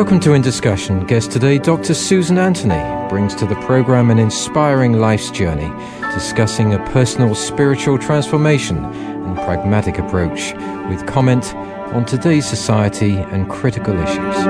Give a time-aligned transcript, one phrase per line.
[0.00, 1.04] Welcome to In Discussion.
[1.04, 1.92] Guest today, Dr.
[1.92, 5.70] Susan Anthony, brings to the program an inspiring life's journey,
[6.14, 10.54] discussing a personal spiritual transformation and pragmatic approach
[10.88, 11.54] with comment
[11.92, 14.46] on today's society and critical issues.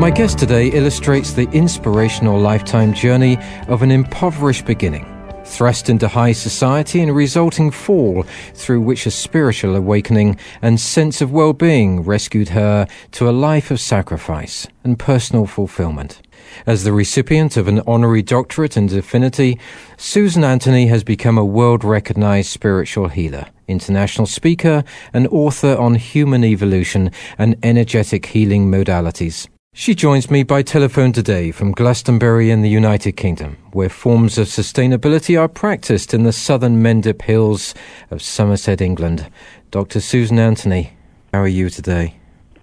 [0.00, 3.36] My guest today illustrates the inspirational lifetime journey
[3.68, 5.04] of an impoverished beginning,
[5.48, 11.20] thrust into high society and a resulting fall through which a spiritual awakening and sense
[11.20, 16.20] of well-being rescued her to a life of sacrifice and personal fulfillment.
[16.66, 19.58] As the recipient of an honorary doctorate in divinity,
[19.96, 26.44] Susan Anthony has become a world recognized spiritual healer, international speaker, and author on human
[26.44, 29.48] evolution and energetic healing modalities.
[29.78, 34.48] She joins me by telephone today from Glastonbury in the United Kingdom, where forms of
[34.48, 37.76] sustainability are practiced in the southern Mendip Hills
[38.10, 39.30] of Somerset, England.
[39.70, 40.00] Dr.
[40.00, 40.94] Susan Anthony,
[41.32, 42.14] how are you today?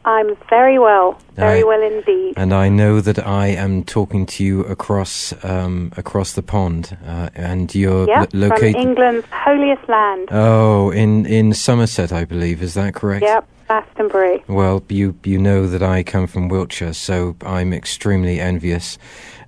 [0.03, 2.33] I'm very well, very I- well indeed.
[2.35, 7.29] And I know that I am talking to you across um, across the pond, uh,
[7.33, 8.73] and you're Yep, lo- located.
[8.73, 10.27] from England's holiest land.
[10.31, 12.61] Oh, in in Somerset, I believe.
[12.61, 13.23] Is that correct?
[13.23, 14.43] Yep, Glastonbury.
[14.47, 18.97] Well, you you know that I come from Wiltshire, so I'm extremely envious,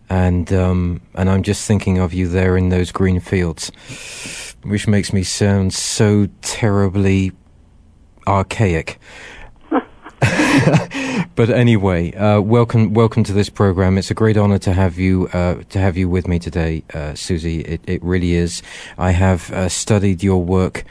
[0.10, 3.72] and um, and I'm just thinking of you there in those green fields,
[4.64, 7.32] which makes me sound so terribly
[8.26, 9.00] archaic.
[11.36, 14.00] but anyway, uh, welcome welcome to this program.
[14.00, 17.14] It's a great honour to have you uh, to have you with me today, uh,
[17.14, 17.62] Susie.
[17.62, 18.64] It, it really is.
[18.98, 20.86] I have uh, studied your work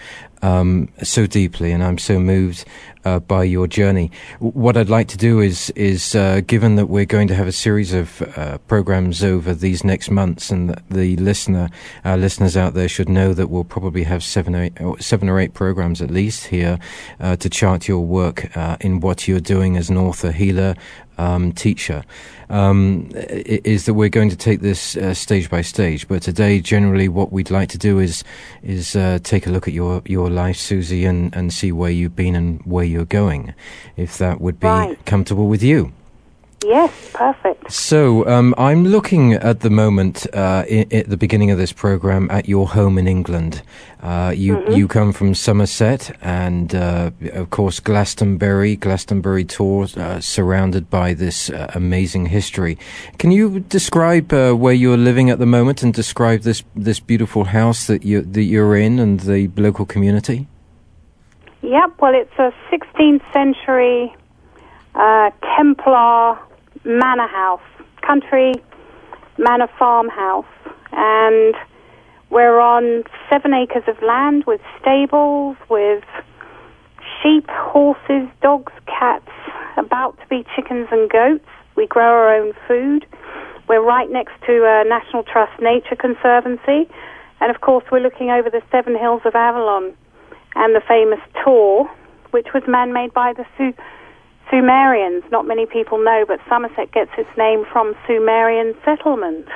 [0.47, 2.65] um, so deeply, and I'm so moved
[3.05, 4.11] uh, by your journey.
[4.39, 7.53] What I'd like to do is is uh, given that we're going to have a
[7.53, 11.69] series of uh, programs over these next months, and that the listener
[12.05, 15.29] our listeners out there should know that we'll probably have seven or eight, or seven
[15.29, 16.79] or eight programs at least here
[17.21, 20.75] uh, to chart your work uh, in what you're doing as an author, healer,
[21.19, 22.05] um, teacher.
[22.49, 27.09] Um, is that we're going to take this uh, stage by stage, but today, generally,
[27.09, 28.23] what we'd like to do is
[28.63, 32.15] is uh, take a look at your your life, Susie, and and see where you've
[32.15, 33.53] been and where you're going,
[33.97, 35.05] if that would be Right.
[35.07, 35.93] comfortable with you.
[36.67, 37.71] Yes, perfect.
[37.71, 42.29] So um, I'm looking at the moment, uh, i- at the beginning of this program,
[42.31, 43.63] at your home in England.
[44.03, 50.91] Uh, you you come from Somerset, and uh, of course Glastonbury, Glastonbury Tor, uh, surrounded
[50.91, 52.77] by this uh, amazing history.
[53.19, 57.45] Can you describe uh, where you're living at the moment, and describe this this beautiful
[57.45, 60.47] house that you that you're in, and the local community?
[61.63, 64.15] Yep, well, it's a 16th century
[64.95, 66.39] uh, Templar
[66.87, 67.61] manor house,
[68.07, 68.53] country
[69.39, 70.47] manor farmhouse,
[70.93, 71.55] and
[72.31, 76.05] we're on seven acres of land with stables, with
[77.23, 79.29] sheep, horses, dogs, cats,
[79.77, 81.45] about to be chickens and goats.
[81.77, 83.07] We grow our own food.
[83.69, 86.89] We're right next to uh, National Trust Nature Conservancy,
[87.41, 89.93] and of course, we're looking over the seven hills of Avalon
[90.55, 91.91] and the famous Tor,
[92.31, 93.75] which was man-made by the Su-
[94.51, 95.25] Sumerians.
[95.31, 99.47] Not many people know, but Somerset gets its name from Sumerian settlement.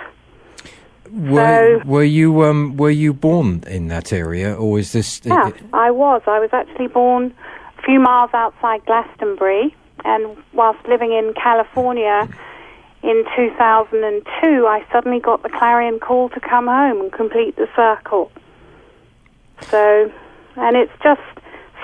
[1.13, 5.21] Were, So- were you um, were you born in that area, or is this?
[5.25, 6.23] Yeah, I was.
[6.27, 7.35] I was actually born
[7.79, 9.75] a few miles outside Glastonbury,
[10.05, 12.29] and whilst living in California
[13.03, 18.31] in 2002, I suddenly got the clarion call to come home and complete the circle.
[19.63, 20.13] So,
[20.57, 21.21] and it's just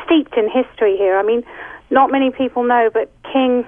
[0.05, 1.19] steeped in history here.
[1.19, 1.43] I mean,
[1.91, 3.67] not many people know, but King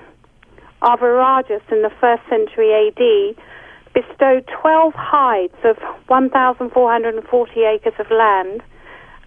[0.82, 3.36] Arviragus in the first century AD
[3.94, 5.76] bestowed 12 hides of
[6.06, 8.62] 1,440 acres of land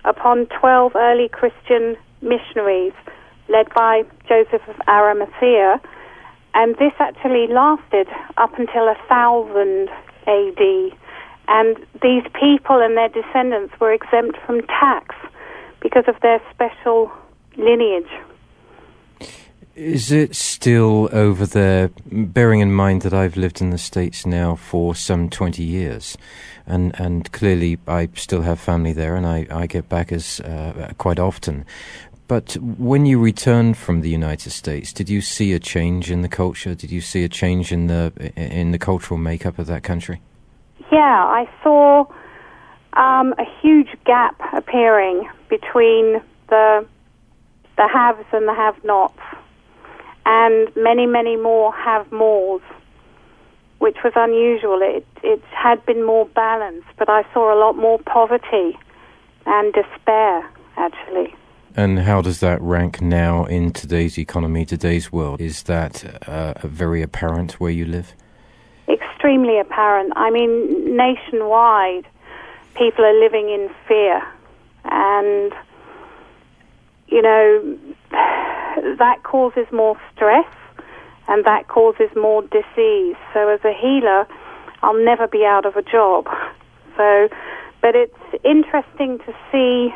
[0.05, 2.93] upon 12 early Christian missionaries
[3.49, 5.81] led by Joseph of Arimathea.
[6.53, 9.89] And this actually lasted up until 1000
[10.27, 10.97] AD.
[11.47, 15.15] And these people and their descendants were exempt from tax
[15.81, 17.11] because of their special
[17.57, 18.11] lineage.
[19.75, 24.55] Is it still over there, bearing in mind that I've lived in the States now
[24.55, 26.17] for some 20 years,
[26.67, 30.91] and, and clearly I still have family there and I, I get back as uh,
[30.97, 31.65] quite often.
[32.27, 36.29] But when you returned from the United States, did you see a change in the
[36.29, 36.75] culture?
[36.75, 40.21] Did you see a change in the in the cultural makeup of that country?
[40.91, 42.05] Yeah, I saw
[42.93, 46.85] um, a huge gap appearing between the
[47.75, 49.19] the haves and the have-nots
[50.25, 52.61] and many, many more have mores,
[53.79, 54.79] which was unusual.
[54.81, 58.77] It, it had been more balanced, but I saw a lot more poverty
[59.45, 60.47] and despair,
[60.77, 61.33] actually.
[61.75, 65.39] And how does that rank now in today's economy, today's world?
[65.39, 68.13] Is that uh, very apparent where you live?
[68.89, 70.11] Extremely apparent.
[70.15, 72.05] I mean, nationwide,
[72.75, 74.21] people are living in fear.
[74.83, 75.53] And,
[77.07, 77.77] you know,
[78.97, 80.47] that causes more stress
[81.27, 83.15] and that causes more disease.
[83.33, 84.27] So as a healer,
[84.83, 86.27] I'll never be out of a job.
[86.97, 87.29] So,
[87.81, 88.13] but it's
[88.43, 89.95] interesting to see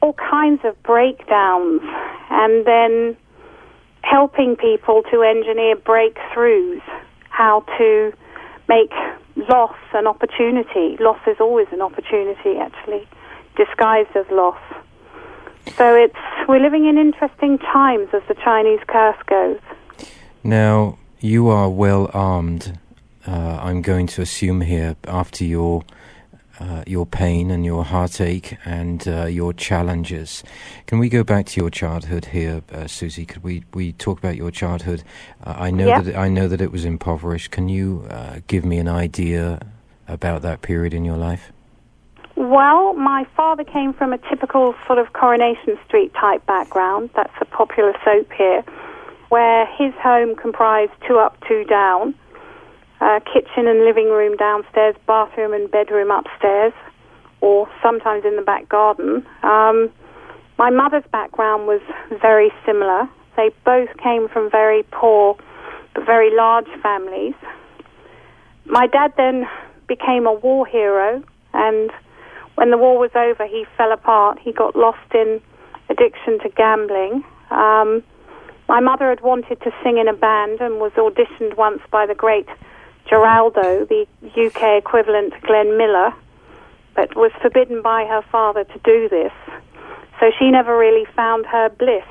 [0.00, 1.82] all kinds of breakdowns
[2.30, 3.16] and then
[4.02, 6.80] helping people to engineer breakthroughs,
[7.28, 8.12] how to
[8.68, 8.92] make
[9.48, 10.96] loss an opportunity.
[11.00, 13.06] Loss is always an opportunity, actually,
[13.56, 14.60] disguised as loss.
[15.76, 16.14] So it's
[16.48, 19.58] we're living in interesting times, as the Chinese curse goes.
[20.42, 22.78] Now you are well armed.
[23.26, 25.84] Uh, I'm going to assume here after your
[26.60, 30.44] uh, your pain and your heartache and uh, your challenges.
[30.86, 33.24] Can we go back to your childhood here, uh, Susie?
[33.24, 35.02] Could we, we talk about your childhood?
[35.42, 36.04] Uh, I know yep.
[36.04, 37.50] that I know that it was impoverished.
[37.50, 39.60] Can you uh, give me an idea
[40.06, 41.52] about that period in your life?
[42.40, 47.10] Well, my father came from a typical sort of Coronation Street type background.
[47.14, 48.64] That's a popular soap here,
[49.28, 52.14] where his home comprised two up, two down,
[53.02, 56.72] uh, kitchen and living room downstairs, bathroom and bedroom upstairs,
[57.42, 59.22] or sometimes in the back garden.
[59.42, 59.90] Um,
[60.56, 61.82] my mother's background was
[62.22, 63.06] very similar.
[63.36, 65.36] They both came from very poor
[65.94, 67.34] but very large families.
[68.64, 69.46] My dad then
[69.86, 71.22] became a war hero
[71.52, 71.90] and
[72.60, 74.38] when the war was over, he fell apart.
[74.38, 75.40] He got lost in
[75.88, 77.24] addiction to gambling.
[77.50, 78.02] Um,
[78.68, 82.14] my mother had wanted to sing in a band and was auditioned once by the
[82.14, 82.46] great
[83.10, 86.12] Geraldo, the UK equivalent to Glenn Miller,
[86.94, 89.32] but was forbidden by her father to do this.
[90.20, 92.04] So she never really found her bliss.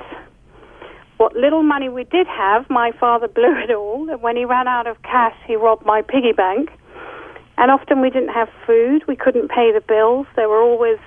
[1.17, 4.67] What little money we did have, my father blew it all, and when he ran
[4.67, 6.71] out of cash, he robbed my piggy bank.
[7.59, 10.25] And often we didn't have food, we couldn't pay the bills.
[10.37, 10.97] There were always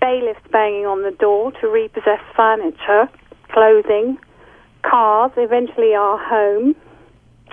[0.00, 3.08] bailiffs banging on the door to repossess furniture,
[3.50, 4.16] clothing,
[4.82, 6.76] cars, eventually our home.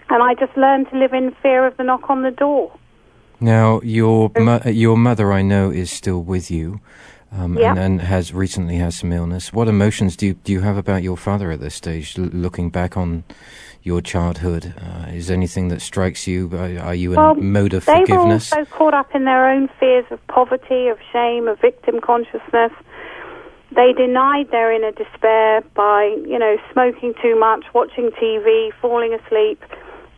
[0.09, 2.71] And I just learned to live in fear of the knock on the door.
[3.39, 6.79] Now, your mo- your mother, I know, is still with you,
[7.31, 7.69] um, Yep.
[7.71, 9.51] and, and has recently has some illness.
[9.51, 12.17] What emotions do you, do you have about your father at this stage?
[12.17, 13.23] L- looking back on
[13.87, 16.49] your childhood, uh, is anything that strikes you?
[16.53, 18.49] Are, are you in Well, a mode of forgiveness?
[18.49, 22.01] they were also caught up in their own fears of poverty, of shame, of victim
[22.01, 22.73] consciousness.
[23.71, 29.63] They denied their inner despair by, you know, smoking too much, watching TV, falling asleep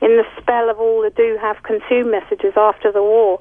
[0.02, 3.38] in the spell of all the do have consume messages after the war,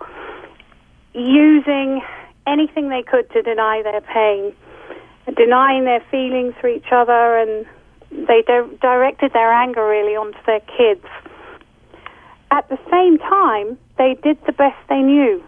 [1.15, 2.03] using
[2.47, 4.53] anything they could to deny their pain,
[5.37, 7.65] denying their feelings for each other, and
[8.11, 11.05] they di- directed their anger really onto their kids.
[12.51, 15.43] At the same time, they did the best they knew.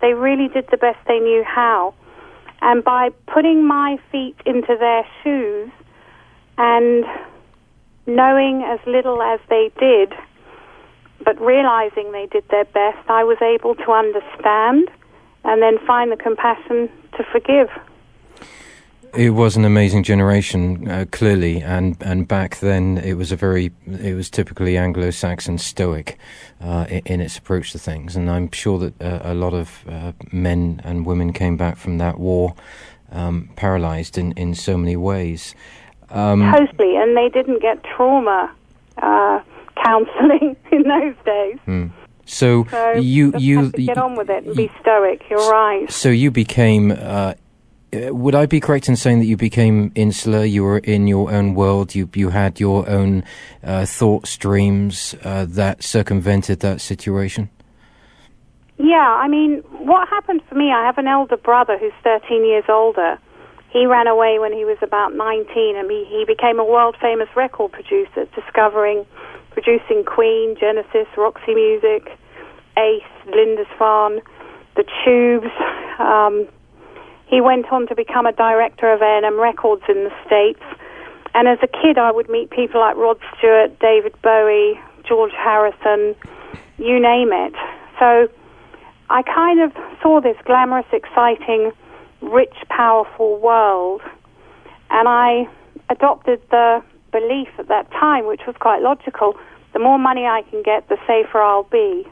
[0.00, 1.94] They really did the best they knew how.
[2.60, 5.70] And by putting my feet into their shoes
[6.58, 7.04] and
[8.06, 10.12] knowing as little as they did,
[11.24, 14.90] but realizing they did their best, I was able to understand
[15.44, 17.68] and then find the compassion to forgive.
[19.14, 23.70] It was an amazing generation, uh, clearly, and, and back then it was a very
[23.86, 26.18] it was typically Anglo-Saxon stoic
[26.62, 29.84] uh, in, in its approach to things, and I'm sure that uh, a lot of
[29.86, 32.54] uh, men and women came back from that war
[33.10, 35.54] um, paralyzed in, in so many ways.
[36.08, 38.50] Um, Totally, and they didn't get trauma
[38.96, 39.40] uh,
[39.84, 41.58] counseling in those days.
[41.66, 41.86] hmm.
[42.24, 45.22] So, So you you get on with it and be stoic.
[45.28, 45.90] You're right.
[45.90, 46.92] So you became.
[46.92, 47.34] Uh,
[47.92, 50.44] would I be correct in saying that you became insular?
[50.44, 51.94] You were in your own world.
[51.94, 53.24] You you had your own
[53.62, 57.50] uh, thought streams uh, that circumvented that situation.
[58.78, 60.72] Yeah, I mean, what happened for me?
[60.72, 63.18] I have an elder brother who's 13 years older.
[63.72, 67.28] he ran away when he was about 19 and he, he became a world famous
[67.34, 69.06] record producer, discovering,
[69.50, 72.18] producing Queen, Genesis, Roxy Music,
[72.76, 74.20] Ace, Lindisfarne,
[74.76, 75.52] The Tubes.
[75.98, 76.48] Um,
[77.32, 80.60] he went on to become a director of A&M Records in the States.
[81.32, 86.14] And as a kid, I would meet people like Rod Stewart, David Bowie, George Harrison,
[86.76, 87.54] you name it.
[87.98, 88.28] So
[89.08, 89.72] I kind of
[90.02, 91.72] saw this glamorous, exciting,
[92.20, 94.02] rich, powerful world.
[94.90, 95.48] And I
[95.88, 99.38] adopted the belief at that time, which was quite logical
[99.72, 102.06] the more money I can get, the safer I'll be.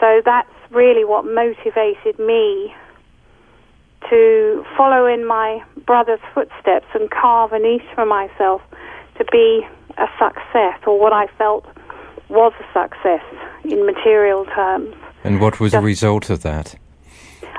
[0.00, 2.74] So that's really what motivated me
[4.10, 8.62] to follow in my brother's footsteps and carve a niche for myself
[9.16, 9.66] to be
[9.98, 11.66] a success, or what I felt
[12.28, 13.24] was a success
[13.64, 14.94] in material terms.
[15.24, 16.76] And what was Just, the result of that?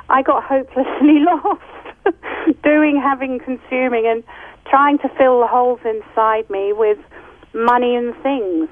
[0.10, 1.62] I got hopelessly lost
[2.64, 4.24] doing, having, consuming, and
[4.70, 6.98] trying to fill the holes inside me with
[7.54, 8.70] money and things.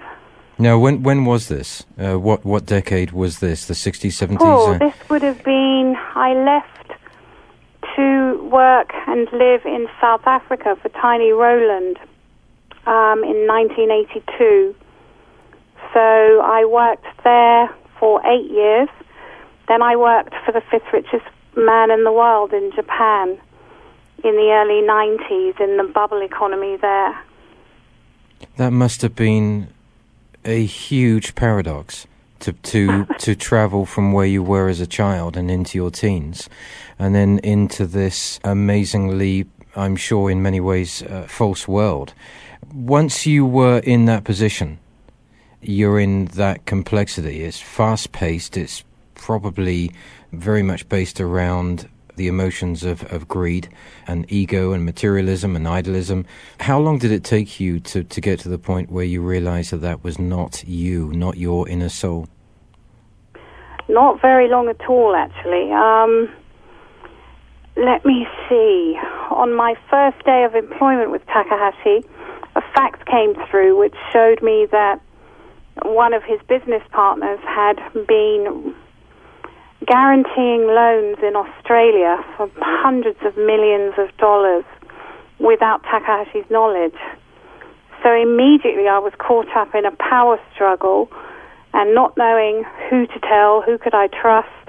[0.59, 1.85] Now, when when was this?
[1.99, 3.65] Uh, what what decade was this?
[3.65, 4.37] The 60s, 70s?
[4.39, 4.77] Oh, uh?
[4.79, 5.95] this would have been.
[6.15, 6.76] I left
[8.43, 11.97] work and live in South Africa for Tiny Rowland
[12.85, 14.75] um, in 1982.
[15.93, 18.89] So I worked there for eight years.
[19.67, 21.25] Then I worked for the fifth richest
[21.55, 23.37] man in the world in Japan
[24.23, 27.19] in the early 90s in the bubble economy there.
[28.57, 29.67] That must have been
[30.43, 32.07] a huge paradox
[32.39, 36.49] to to to travel from where you were as a child and into your teens,
[36.99, 42.13] and then into this amazingly, I'm sure, in many ways, uh, false world.
[42.73, 44.79] Once you were in that position,
[45.61, 47.43] you're in that complexity.
[47.43, 48.57] It's fast paced.
[48.57, 48.83] It's
[49.15, 49.91] probably
[50.31, 53.69] very much based around the emotions of, of greed
[54.07, 56.25] and ego and materialism and idealism.
[56.59, 59.71] How long did it take you to, to get to the point where you realized
[59.71, 62.27] that that was not you, not your inner soul?
[63.87, 65.71] Not very long at all, actually.
[65.71, 66.29] Um,
[67.77, 68.97] let me see.
[69.29, 72.05] On my first day of employment with Takahashi,
[72.55, 74.99] a fax came through which showed me that
[75.83, 78.73] one of his business partners had been
[79.85, 84.65] guaranteeing loans in Australia for hundreds of millions of dollars
[85.39, 86.97] without Takahashi's knowledge.
[88.03, 91.09] So immediately I was caught up in a power struggle
[91.73, 94.66] and not knowing who to tell, who could I trust,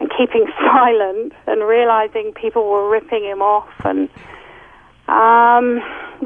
[0.00, 4.08] and keeping silent and realizing people were ripping him off and
[5.08, 5.80] um,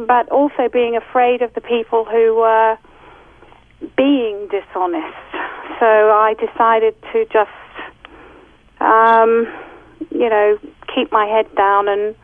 [0.07, 2.79] but also being afraid of the people who were
[3.97, 5.17] being dishonest.
[5.79, 7.51] So I decided to just
[8.81, 9.47] um,
[10.11, 10.59] you know,
[10.95, 12.15] keep my head down and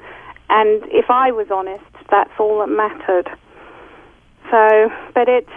[0.48, 3.28] and if I was honest, that's all that mattered.
[4.48, 5.50] So, but it's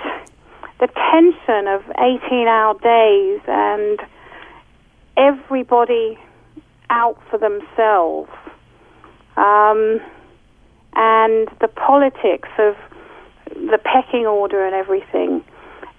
[0.79, 4.00] the tension of 18-hour days and
[5.20, 6.18] everybody
[6.90, 8.32] out for themselves,
[9.36, 10.00] um,
[10.94, 12.76] and the politics of
[13.54, 15.44] the pecking order and everything,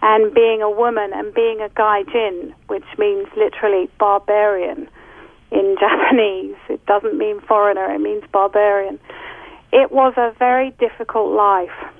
[0.02, 4.88] and being a woman and being a gaijin, which means literally barbarian
[5.50, 6.56] in Japanese.
[6.68, 8.98] It doesn't mean foreigner, it means barbarian.
[9.72, 11.94] It was a very difficult life.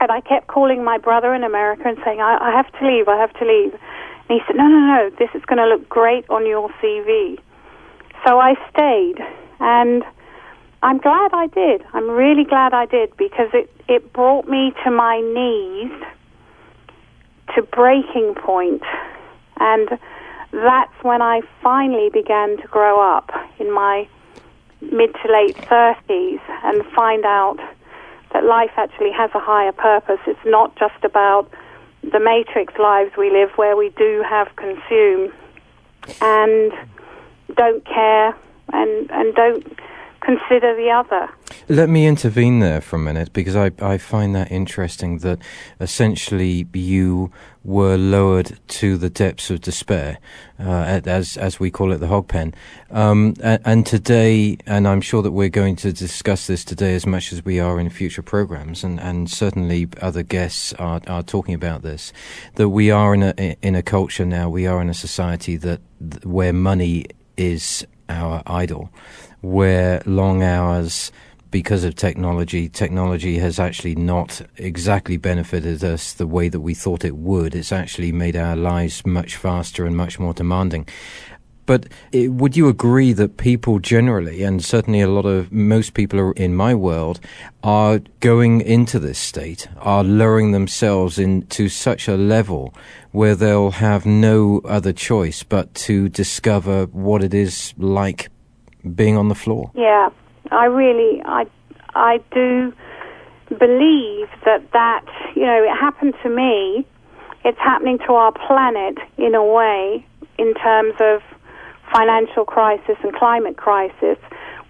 [0.00, 3.08] And I kept calling my brother in America and saying, I, I have to leave,
[3.08, 3.78] I have to leave.
[4.28, 7.38] And he said, No, no, no, this is going to look great on your CV.
[8.26, 9.18] So I stayed.
[9.60, 10.04] And
[10.82, 11.82] I'm glad I did.
[11.94, 15.92] I'm really glad I did because it, it brought me to my knees
[17.54, 18.82] to breaking point,
[19.60, 19.88] and
[20.52, 24.06] that's when I finally began to grow up in my
[24.82, 27.58] mid to late 30s and find out
[28.34, 30.20] that life actually has a higher purpose.
[30.26, 31.50] It's not just about
[32.12, 35.32] the matrix lives we live where we do have consume
[36.20, 36.72] and
[37.56, 38.36] don't care
[38.72, 39.78] and, and don't
[40.20, 41.30] consider the other.
[41.68, 45.38] Let me intervene there for a minute because I, I find that interesting that
[45.80, 47.30] essentially you
[47.64, 50.18] were lowered to the depths of despair,
[50.60, 52.54] uh, as as we call it, the hog pen.
[52.90, 57.06] Um, and, and, today, and I'm sure that we're going to discuss this today as
[57.06, 61.54] much as we are in future programs, and, and certainly other guests are, are talking
[61.54, 62.12] about this.
[62.56, 65.80] That we are in a in a culture now, we are in a society that
[66.24, 67.06] where money
[67.36, 68.90] is our idol
[69.44, 71.12] where long hours
[71.54, 77.04] because of technology, technology has actually not exactly benefited us the way that we thought
[77.04, 77.54] it would.
[77.54, 80.88] It's actually made our lives much faster and much more demanding.
[81.64, 86.32] But it, would you agree that people generally, and certainly a lot of most people
[86.32, 87.20] in my world,
[87.62, 92.74] are going into this state, are lowering themselves into such a level
[93.12, 98.28] where they'll have no other choice but to discover what it is like
[98.96, 99.70] being on the floor?
[99.76, 100.08] Yeah,
[100.54, 101.46] I really, I,
[101.94, 102.72] I do
[103.48, 106.86] believe that that, you know, it happened to me.
[107.44, 110.06] It's happening to our planet in a way
[110.38, 111.20] in terms of
[111.92, 114.18] financial crisis and climate crisis,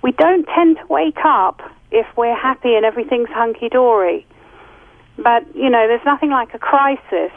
[0.03, 1.61] we don't tend to wake up
[1.91, 4.27] if we're happy and everything's hunky dory.
[5.17, 7.33] But, you know, there's nothing like a crisis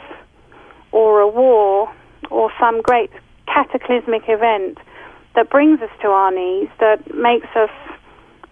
[0.92, 1.92] or a war
[2.30, 3.10] or some great
[3.46, 4.78] cataclysmic event
[5.34, 7.70] that brings us to our knees, that makes us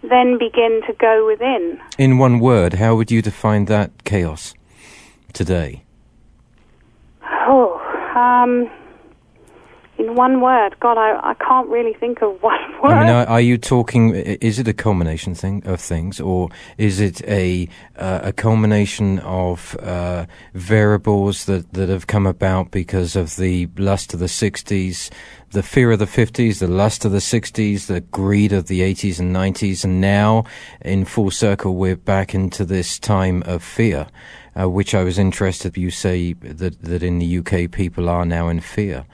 [0.03, 1.79] then begin to go within.
[1.97, 4.53] In one word, how would you define that chaos
[5.33, 5.83] today?
[7.23, 7.79] Oh,
[8.15, 8.69] um,
[9.97, 10.75] in one word.
[10.79, 12.91] God, I, I can't really think of one word.
[12.91, 14.15] I mean, are, are, you talking?
[14.15, 19.75] Is it a culmination thing of things, or is it a uh, a culmination of
[19.77, 25.09] uh, variables that that have come about because of the lust of the '60s,
[25.51, 29.19] the fear of the '50s, the lust of the '60s, the greed of the '80s
[29.19, 30.43] and '90s, and now,
[30.81, 34.07] in full circle, we're back into this time of fear.
[34.59, 35.77] Uh, which I was interested.
[35.77, 39.05] You say that that in the UK people are now in fear.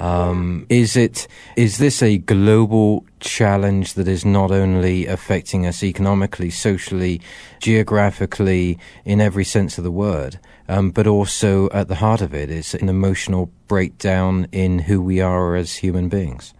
[0.00, 6.48] Um, is it is this a global challenge that is not only affecting us economically,
[6.48, 7.20] socially,
[7.60, 12.50] geographically, in every sense of the word, um, but also at the heart of it
[12.50, 16.54] is an emotional breakdown in who we are as human beings?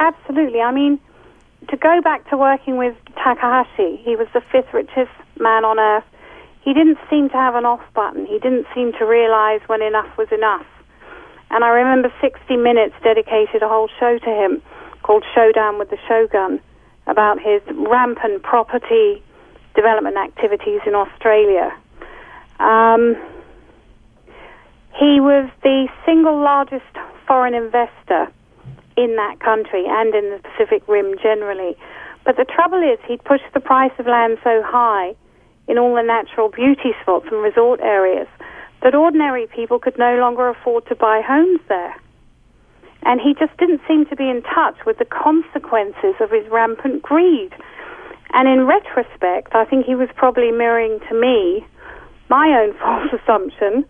[0.00, 0.60] Absolutely.
[0.60, 0.98] I mean,
[1.70, 6.04] to go back to working with Takahashi, he was the fifth richest man on earth.
[6.62, 8.26] He didn't seem to have an off button.
[8.26, 10.66] He didn't seem to realize when enough was enough.
[11.54, 14.60] And I remember 60 Minutes dedicated a whole show to him
[15.04, 16.58] called Showdown with the Shogun
[17.06, 19.22] about his rampant property
[19.76, 21.70] development activities in Australia.
[22.58, 23.14] Um,
[24.98, 26.90] he was the single largest
[27.28, 28.26] foreign investor
[28.96, 31.76] in that country and in the Pacific Rim generally.
[32.24, 35.14] But the trouble is, he'd pushed the price of land so high
[35.68, 38.26] in all the natural beauty spots and resort areas
[38.82, 41.94] that ordinary people could no longer afford to buy homes there.
[43.02, 47.02] And he just didn't seem to be in touch with the consequences of his rampant
[47.02, 47.52] greed.
[48.32, 51.66] And in retrospect, I think he was probably mirroring to me
[52.28, 53.84] my own false assumption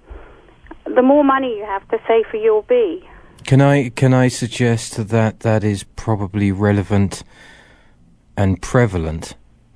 [0.84, 3.02] the more money you have, the safer you'll be.
[3.44, 7.22] Can I can I suggest that that is probably relevant
[8.36, 9.34] and prevalent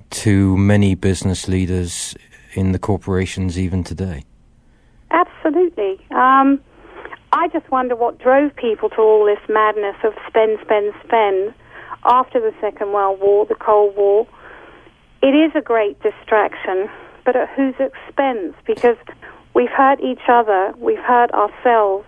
[0.09, 2.15] to many business leaders
[2.53, 4.23] in the corporations even today?
[5.11, 5.99] Absolutely.
[6.11, 6.59] Um,
[7.31, 11.53] I just wonder what drove people to all this madness of spend, spend, spend
[12.05, 14.27] after the Second World War, the Cold War.
[15.21, 16.89] It is a great distraction,
[17.25, 18.55] but at whose expense?
[18.65, 18.97] Because
[19.53, 22.07] we've hurt each other, we've hurt ourselves,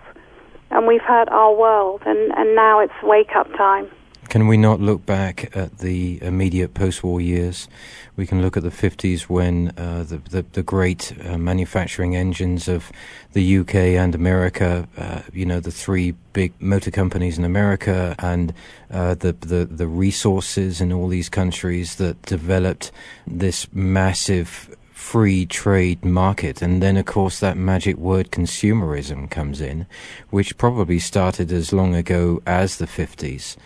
[0.70, 3.88] and we've hurt our world, and, and now it's wake up time.
[4.32, 7.68] Can we not look back at the immediate post war years?
[8.16, 12.66] We can look at the 50s when uh, the, the, the, great uh, manufacturing engines
[12.66, 12.90] of
[13.34, 18.54] the UK and America, uh, you know, the three big motor companies in America and
[18.90, 22.90] uh, the, the, the resources in all these countries that developed
[23.26, 26.62] this massive free trade market.
[26.62, 29.86] And then, of course, that magic word consumerism comes in,
[30.30, 33.58] which probably started as long ago as the 50s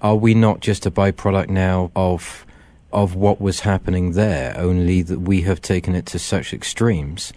[0.00, 2.44] are we not just a byproduct now of
[2.92, 4.54] of what was happening there?
[4.56, 7.32] Only that we have taken it to such extremes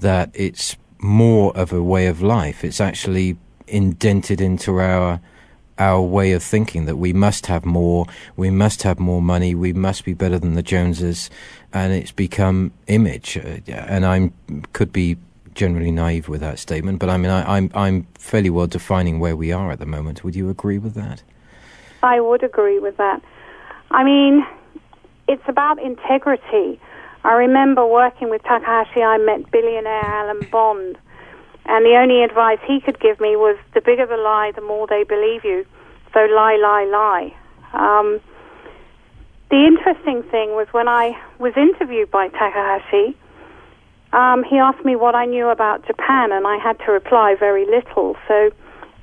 [0.00, 2.64] that it's more of a way of life.
[2.64, 5.20] It's actually indented into our
[5.78, 9.72] our way of thinking that we must have more, we must have more money, we
[9.72, 11.30] must be better than the Joneses,
[11.72, 13.36] and it's become image.
[13.38, 14.30] Uh, and I
[14.74, 15.16] could be
[15.54, 19.36] generally naive with that statement, but I mean I, I'm I'm fairly well defining where
[19.36, 20.22] we are at the moment.
[20.24, 21.22] Would you agree with that?
[22.02, 23.22] I would agree with that.
[23.90, 24.44] I mean,
[25.28, 26.80] it's about integrity.
[27.24, 30.98] I remember working with Takahashi, I met billionaire Alan Bond,
[31.66, 34.86] and the only advice he could give me was the bigger the lie, the more
[34.88, 35.64] they believe you.
[36.12, 37.32] So lie, lie, lie.
[37.72, 38.20] Um,
[39.50, 43.16] the interesting thing was when I was interviewed by Takahashi,
[44.12, 47.64] um, he asked me what I knew about Japan, and I had to reply very
[47.66, 48.16] little.
[48.26, 48.50] So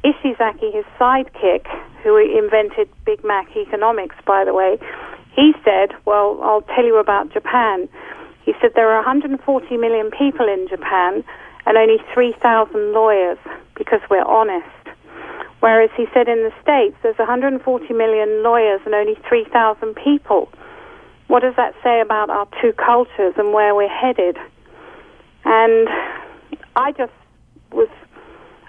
[0.04, 1.68] Ishizaki, his sidekick,
[2.04, 4.78] who invented Big Mac economics, by the way,
[5.36, 7.90] he said, Well, I'll tell you about Japan.
[8.44, 11.24] He said there are 140 million people in Japan
[11.66, 13.38] and only 3,000 lawyers
[13.76, 14.66] because we're honest.
[15.60, 20.50] Whereas he said in the States there's 140 million lawyers and only 3,000 people.
[21.28, 24.38] What does that say about our two cultures and where we're headed?
[25.46, 25.88] And
[26.76, 27.14] I just
[27.72, 27.90] was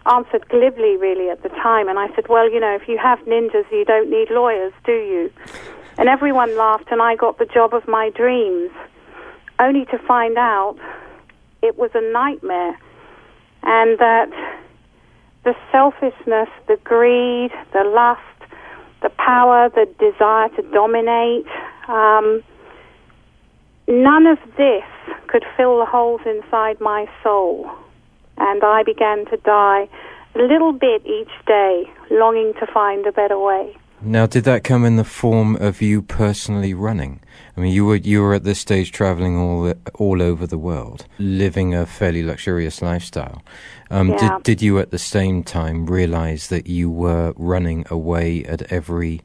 [0.06, 1.88] answered glibly, really, at the time.
[1.88, 4.92] And I said, Well, you know, if you have ninjas, you don't need lawyers, do
[4.92, 5.32] you?
[5.98, 8.70] And everyone laughed, and I got the job of my dreams,
[9.58, 10.76] only to find out
[11.62, 12.78] it was a nightmare.
[13.62, 14.30] And that
[15.44, 18.20] the selfishness, the greed, the lust,
[19.02, 21.46] the power, the desire to dominate,
[21.88, 22.42] um,
[23.86, 24.84] none of this
[25.26, 27.70] could fill the holes inside my soul.
[28.40, 29.88] And I began to die
[30.34, 33.76] a little bit each day, longing to find a better way.
[34.02, 37.20] Now, did that come in the form of you personally running?
[37.54, 41.06] I mean, you were you were at this stage traveling all all over the world,
[41.18, 43.42] living a fairly luxurious lifestyle.
[43.90, 44.16] Um, yeah.
[44.16, 49.20] Did did you at the same time realize that you were running away at every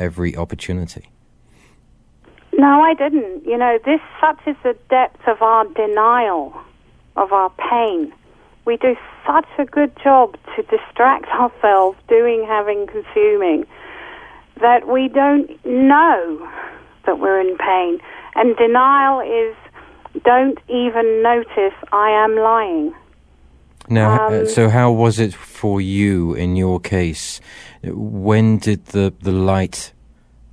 [0.00, 1.12] every opportunity?
[2.58, 3.46] No, I didn't.
[3.46, 6.52] You know, this such is the depth of our denial
[7.14, 8.12] of our pain.
[8.66, 13.64] We do such a good job to distract ourselves doing, having, consuming
[14.60, 16.50] that we don't know
[17.06, 17.98] that we're in pain.
[18.34, 19.54] And denial is
[20.24, 22.92] don't even notice I am lying.
[23.88, 27.40] Now, uh, Um, so how was it for you in your case?
[27.84, 29.92] When did the, the light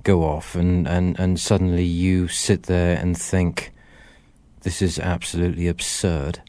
[0.04, 3.72] go off and, and, and suddenly you sit there and think,
[4.60, 6.40] this is absolutely absurd.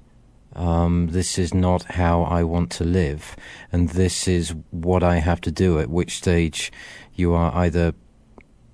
[0.56, 3.36] Um, this is not how I want to live,
[3.72, 5.80] and this is what I have to do.
[5.80, 6.72] At which stage
[7.14, 7.94] you are either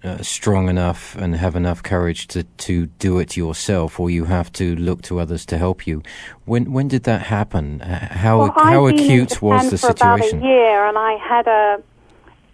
[0.04, 4.52] uh, strong enough and have enough courage to, to do it yourself, or you have
[4.54, 6.02] to look to others to help you.
[6.46, 7.82] When when did that happen?
[7.82, 10.39] Uh, How well, how I'd been in acute was the situation?
[10.39, 11.84] About a year, and I had a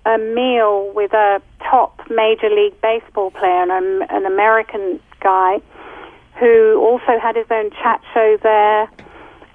[0.06, 5.60] a meal with a top Major League Baseball player, an, an American guy,
[6.40, 8.90] who also had his own chat show there,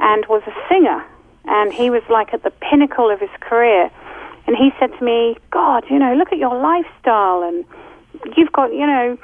[0.03, 1.03] and was a singer.
[1.47, 3.91] And he was like at the pinnacle of his career.
[4.47, 7.65] And he said to me, "God, you know, look at your lifestyle, and
[8.37, 9.17] you've got, you know,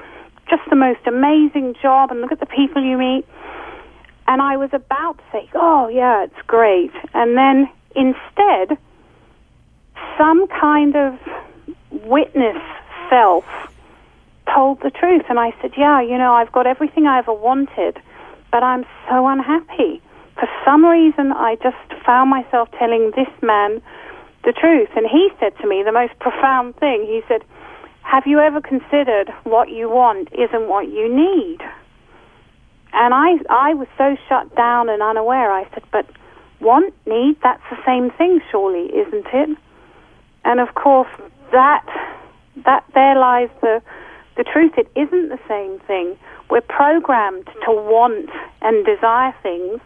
[0.48, 3.26] just the most amazing job, and look at the people you meet."
[4.26, 8.78] And I was about to say, "Oh, yeah, it's great," and then instead
[10.16, 11.18] some kind of
[11.90, 12.60] witness
[13.08, 13.44] self
[14.54, 15.24] told the truth.
[15.28, 18.00] And I said, Yeah, you know, I've got everything I ever wanted,
[18.50, 20.02] but I'm so unhappy.
[20.38, 23.83] For some reason, I just found myself telling this man
[24.44, 24.88] the truth.
[24.96, 27.05] And he said to me the most profound thing.
[27.07, 27.42] He said,
[28.03, 31.59] Have you ever considered what you want isn't what you need?
[32.92, 35.53] And I, I was so shut down and unaware.
[35.53, 36.07] I said, But
[36.61, 39.59] want, need, that's the same thing, surely, isn't it?
[40.44, 41.09] And of course,
[41.53, 41.85] that
[42.64, 43.83] that there lies the
[44.37, 44.72] the truth.
[44.77, 46.16] It isn't the same thing.
[46.48, 48.31] We're programmed to want
[48.62, 49.81] and desire things,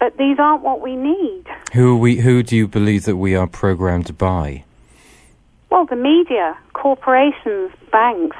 [0.00, 1.44] but these aren't what we need.
[1.74, 2.16] Who are we?
[2.16, 4.64] Who do you believe that we are programmed by?
[5.70, 8.36] Well, the media, corporations, banks,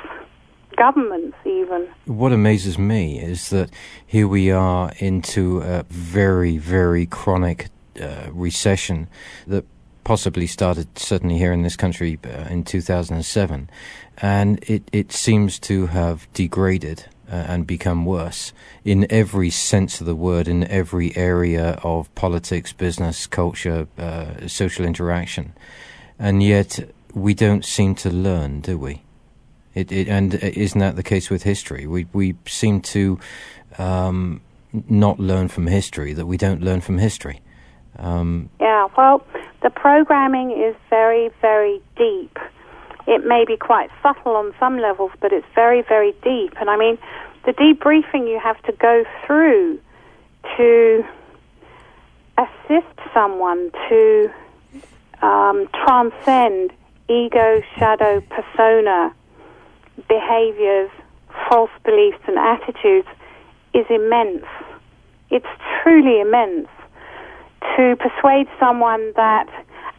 [0.76, 1.86] governments, even.
[2.06, 3.70] What amazes me is that
[4.04, 7.68] here we are into a very, very chronic
[8.00, 9.08] uh, recession
[9.46, 9.64] that
[10.02, 13.70] possibly started certainly here in this country uh, in 2007,
[14.18, 18.52] and it, it seems to have degraded and become worse
[18.84, 24.84] in every sense of the word, in every area of politics, business, culture, uh, social
[24.84, 25.52] interaction,
[26.18, 26.78] and yet
[27.14, 29.02] we don't seem to learn, do we?
[29.74, 31.86] It, it, and isn't that the case with history?
[31.86, 33.20] We we seem to
[33.78, 34.40] um,
[34.72, 36.12] not learn from history.
[36.12, 37.40] That we don't learn from history.
[37.98, 39.22] Um, Yeah, well,
[39.62, 42.38] the programming is very, very deep.
[43.10, 46.54] It may be quite subtle on some levels, but it's very, very deep.
[46.60, 46.96] And I mean,
[47.44, 49.80] the debriefing you have to go through
[50.56, 51.04] to
[52.38, 54.30] assist someone to
[55.22, 56.70] um, transcend
[57.08, 59.12] ego, shadow, persona,
[60.08, 60.90] behaviors,
[61.48, 63.08] false beliefs, and attitudes
[63.74, 64.46] is immense.
[65.30, 65.50] It's
[65.82, 66.68] truly immense
[67.76, 69.48] to persuade someone that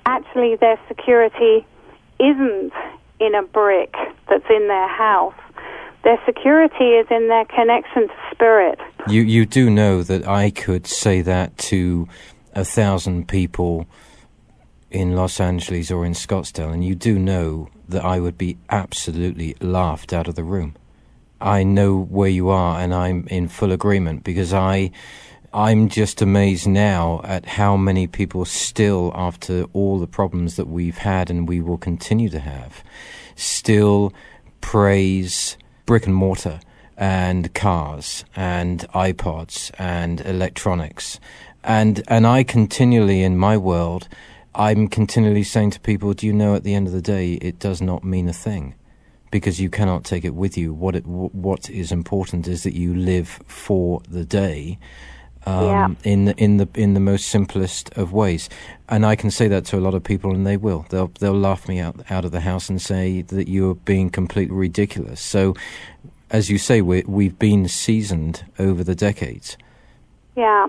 [0.06, 1.66] actually their security
[2.18, 2.72] isn't
[3.22, 3.94] in a brick
[4.30, 5.36] that's in their house.
[6.04, 8.80] Their security is in their connection to spirit.
[9.08, 12.08] you you do know that I could say that to
[12.54, 13.86] a thousand people
[14.90, 19.56] in Los Angeles or in Scottsdale, and you do know that I would be absolutely
[19.62, 20.76] laughed out of the room.
[21.40, 24.92] I know where you are, and I'm in full agreement because I
[25.54, 31.00] I'm just amazed now at how many people still, after all the problems that we've
[31.00, 32.86] had and we will continue to have,
[33.36, 34.14] still
[34.62, 36.62] praise brick and mortar
[36.96, 41.20] and cars and iPods and electronics.
[41.66, 44.08] And, and I continually, in my world,
[44.56, 47.60] I'm continually saying to people, do you know at the end of the day, it
[47.60, 48.76] does not mean a thing
[49.32, 50.74] because you cannot take it with you.
[50.74, 54.80] What it, what is important is that you live for the day
[55.46, 55.90] um, yeah.
[56.04, 58.50] in the, in the in the most simplest of ways.
[58.90, 60.86] And I can say that to a lot of people, and they will.
[60.90, 64.56] They'll they'll laugh me out out of the house and say that you're being completely
[64.56, 65.22] ridiculous.
[65.22, 65.56] So,
[66.30, 69.58] as you say, we we've been seasoned over the decades.
[70.36, 70.68] Yeah,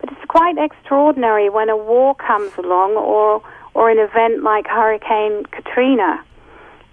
[0.00, 3.42] but it's quite extraordinary when a war comes along, or
[3.74, 6.24] or an event like Hurricane Katrina.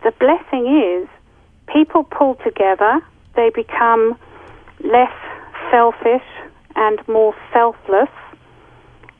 [0.03, 1.07] The blessing is
[1.71, 3.01] people pull together.
[3.35, 4.17] They become
[4.83, 5.13] less
[5.69, 6.23] selfish
[6.75, 8.09] and more selfless,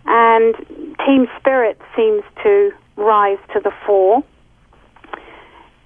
[0.05, 0.55] and
[1.05, 4.23] team spirit seems to rise to the fore.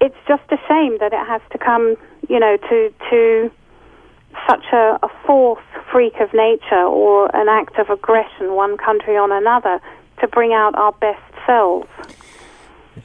[0.00, 1.96] It's just a shame that it has to come,
[2.28, 3.50] you know, to to
[4.48, 9.32] such a, a fourth freak of nature or an act of aggression, one country on
[9.32, 9.80] another,
[10.20, 11.88] to bring out our best selves.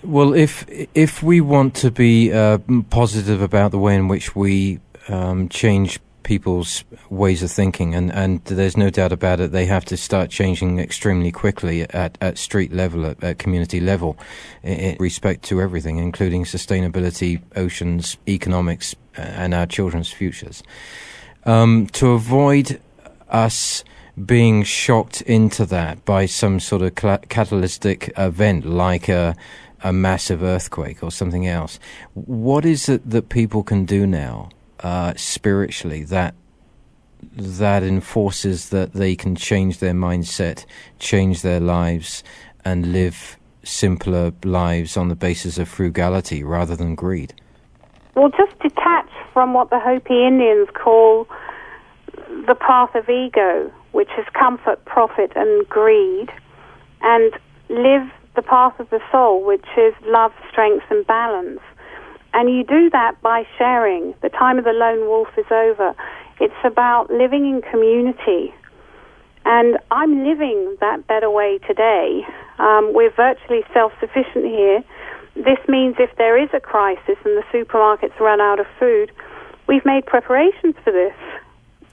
[0.03, 4.79] Well, if if we want to be uh, positive about the way in which we
[5.07, 9.51] um, change people's ways of thinking, and, and there's no doubt about it.
[9.51, 14.17] They have to start changing extremely quickly at, at street level, at, at community level,
[14.63, 20.63] in, respect to everything, including sustainability, oceans, economics, and our children's futures.
[21.45, 22.79] Um, to avoid
[23.29, 23.83] us
[24.25, 29.35] being shocked into that by some sort of cl- catalytic event like a
[29.83, 31.79] a massive earthquake or something else.
[32.13, 34.49] What is it that people can do now
[34.83, 36.35] uh, spiritually that
[37.35, 40.65] that enforces that they can change their mindset,
[40.99, 42.23] change their lives,
[42.65, 47.33] and live simpler lives on the basis of frugality rather than greed?
[48.15, 51.27] Well, just detach from what the Hopi Indians call
[52.47, 56.29] the path of ego, which is comfort, profit, and greed,
[57.01, 57.33] and
[57.69, 61.59] live the path of the soul, which is love, strength, and balance.
[62.33, 64.13] And you do that by sharing.
[64.21, 65.93] The time of the lone wolf is over.
[66.39, 68.53] It's about living in community.
[69.45, 72.25] And I'm living that better way today.
[72.59, 74.83] Um, we're virtually self sufficient here.
[75.35, 79.11] This means if there is a crisis and the supermarkets run out of food,
[79.67, 81.15] we've made preparations for this.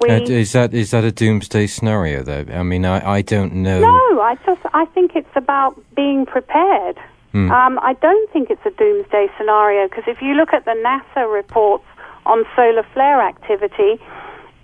[0.01, 2.45] We, uh, is that is that a doomsday scenario though?
[2.53, 3.81] I mean, I, I don't know.
[3.81, 6.99] No, I just I think it's about being prepared.
[7.35, 7.51] Mm.
[7.51, 11.31] Um, I don't think it's a doomsday scenario because if you look at the NASA
[11.31, 11.85] reports
[12.25, 14.01] on solar flare activity,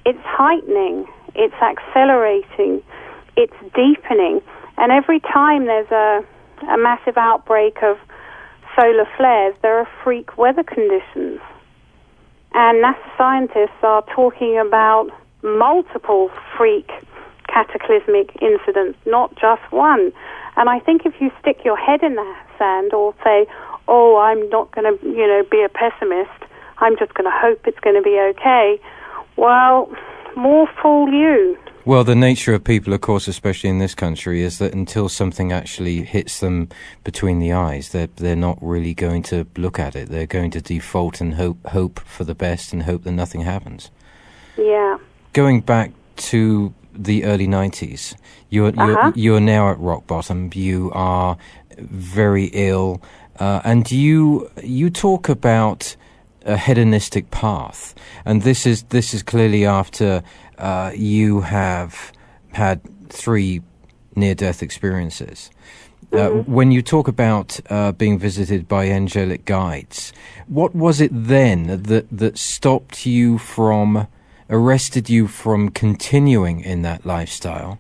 [0.07, 2.83] it's heightening, it's accelerating,
[3.37, 4.41] it's deepening,
[4.79, 6.25] and every time there's a,
[6.69, 7.99] a massive outbreak of
[8.79, 11.41] solar flares, there are freak weather conditions.
[12.55, 15.11] And NASA scientists are talking about
[15.43, 16.91] multiple freak
[17.55, 20.13] cataclysmic incidents, not just one.
[20.57, 23.47] And I think if you stick your head in the sand or say,
[23.87, 26.31] oh, I'm not going to, you know, be a pessimist,
[26.79, 28.81] I'm just going to hope it's going to be okay,
[29.37, 29.91] well,
[30.37, 31.57] more fool you.
[31.87, 35.53] Well, the nature of people, of course, especially in this country, is that until something
[35.53, 36.71] actually hits them
[37.05, 40.09] between the eyes, they're they're not really going to look at it.
[40.09, 43.91] They're going to default and hope hope for the best and hope that nothing happens.
[44.57, 44.97] Yeah.
[45.35, 48.15] Going back to the early 90s.
[48.51, 49.13] You're, you're, uh-huh.
[49.15, 50.51] you're now at rock bottom.
[50.55, 51.37] You are
[51.79, 53.03] very ill.
[53.39, 55.97] Uh, and you, you talk about
[56.45, 57.95] a hedonistic path.
[58.25, 60.23] And this is, this is clearly after
[60.59, 62.13] uh, you have
[62.53, 63.63] had three
[64.15, 65.51] near death experiences.
[66.13, 66.53] Uh, mm-hmm.
[66.53, 70.13] when you talk about uh, being visited by angelic guides,
[70.47, 74.07] what was it then that, that stopped you from
[74.51, 77.79] arrested you from continuing in that lifestyle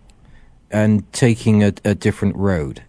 [0.70, 2.82] and taking a, a different road?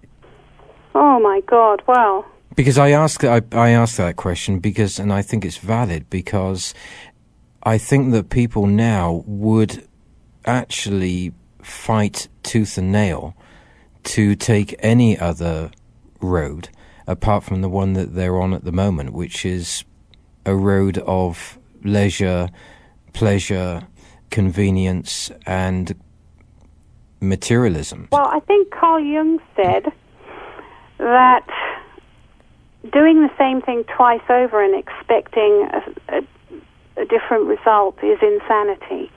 [0.94, 1.82] Oh my God!
[1.88, 2.26] Wow.
[2.56, 6.74] Because I ask I, I ask that question because, and I think it's valid because
[7.64, 9.88] I think that people now would
[10.46, 13.36] actually fight tooth and nail
[14.04, 15.72] to take any other
[16.22, 16.70] road
[17.08, 19.84] apart from the one that they're on at the moment, which is
[20.46, 22.50] a road of leisure
[23.16, 23.88] pleasure,
[24.30, 25.96] convenience, and
[27.22, 28.10] materialism?
[28.12, 29.86] Well, I think Carl Jung said
[30.98, 31.48] that
[32.92, 39.12] doing the same thing twice over and expecting a, a, a different result is insanity.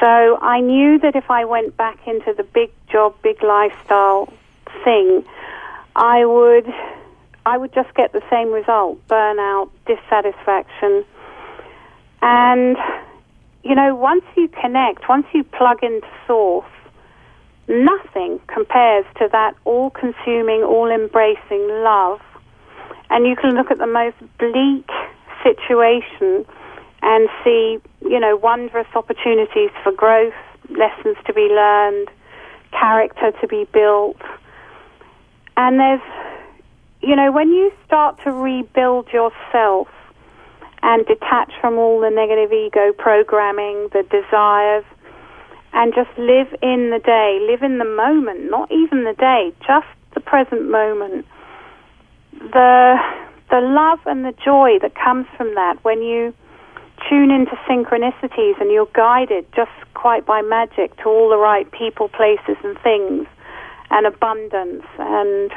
[0.00, 4.32] So I knew that if I went back into the big job, big lifestyle
[4.84, 5.24] thing,
[5.94, 6.66] I would
[7.44, 11.04] I would just get the same result: burnout, dissatisfaction,
[12.20, 12.76] and
[13.62, 16.66] you know, once you connect, once you plug into source,
[17.68, 22.20] nothing compares to that all-consuming, all-embracing love.
[23.10, 24.88] And you can look at the most bleak
[25.42, 26.44] situation
[27.02, 30.34] and see, you know, wondrous opportunities for growth,
[30.70, 32.08] lessons to be learned,
[32.72, 34.20] character to be built.
[35.56, 36.00] And there's,
[37.00, 39.88] you know, when you start to rebuild yourself
[40.82, 44.84] and detach from all the negative ego programming, the desires,
[45.72, 49.86] and just live in the day, live in the moment, not even the day, just
[50.14, 51.24] the present moment.
[52.32, 52.96] The
[53.50, 56.32] the love and the joy that comes from that when you
[57.08, 62.08] tune into synchronicities and you're guided just quite by magic to all the right people,
[62.08, 63.26] places, and things,
[63.90, 65.52] and abundance and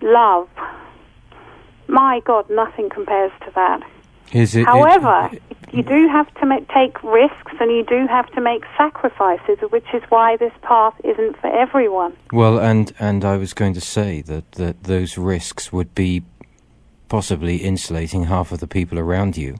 [0.00, 0.48] love.
[1.88, 3.82] My God, nothing compares to that.
[4.32, 8.26] Is it, However, it, you do have to make, take risks and you do have
[8.32, 12.16] to make sacrifices, which is why this path isn't for everyone.
[12.32, 16.22] well, and and I was going to say that that those risks would be
[17.08, 19.58] possibly insulating half of the people around you,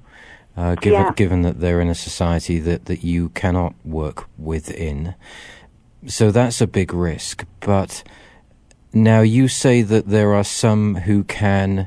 [0.56, 1.12] uh, given Yeah.
[1.14, 5.14] given that they're in a society that that you cannot work within.
[6.06, 7.44] So that's a big risk.
[7.60, 8.02] But
[8.92, 11.86] now you say that there are some who can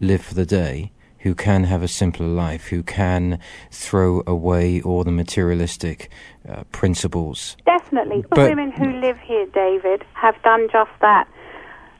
[0.00, 0.91] live for the day,
[1.22, 3.38] who can have a simpler life, who can
[3.70, 6.10] throw away all the materialistic
[6.48, 7.56] uh, principles.
[7.64, 8.24] Definitely.
[8.34, 11.28] The women who live here, David, have done just that.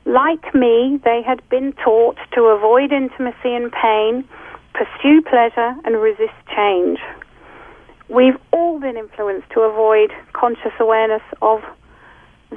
[0.05, 4.27] Like me, they had been taught to avoid intimacy and pain,
[4.73, 6.99] pursue pleasure, and resist change.
[8.09, 11.61] We've all been influenced to avoid conscious awareness of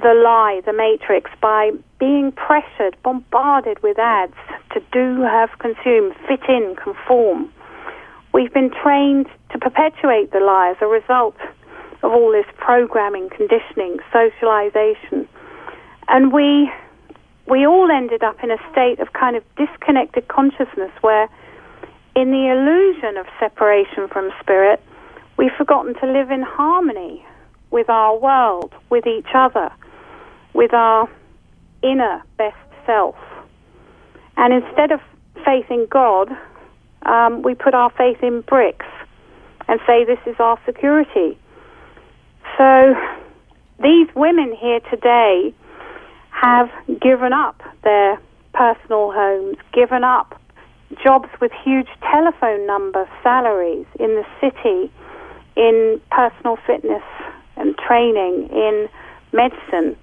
[0.01, 4.35] the lie, the matrix, by being pressured, bombarded with ads
[4.73, 7.51] to do, have, consume, fit in, conform.
[8.33, 11.37] We've been trained to perpetuate the lie as a result
[12.03, 15.29] of all this programming, conditioning, socialization.
[16.09, 16.71] And we
[17.49, 21.29] we all ended up in a state of kind of disconnected consciousness where
[22.17, 24.83] in the illusion of separation from spirit,
[25.37, 27.25] we've forgotten to live in harmony
[27.71, 29.71] with our world, with each other,
[30.57, 31.09] with our
[31.83, 33.17] inner best self.
[34.37, 35.01] And instead of
[35.45, 36.31] faith in God,
[37.05, 38.87] um, we put our faith in bricks
[39.69, 41.39] and say this is our security.
[42.57, 42.95] So
[43.83, 45.55] these women here today
[46.31, 48.19] have given up their
[48.53, 50.41] personal homes, given up
[51.05, 54.91] jobs with huge telephone number salaries in the city,
[55.57, 57.03] in personal fitness
[57.57, 58.89] and training, in
[59.33, 59.97] medicine.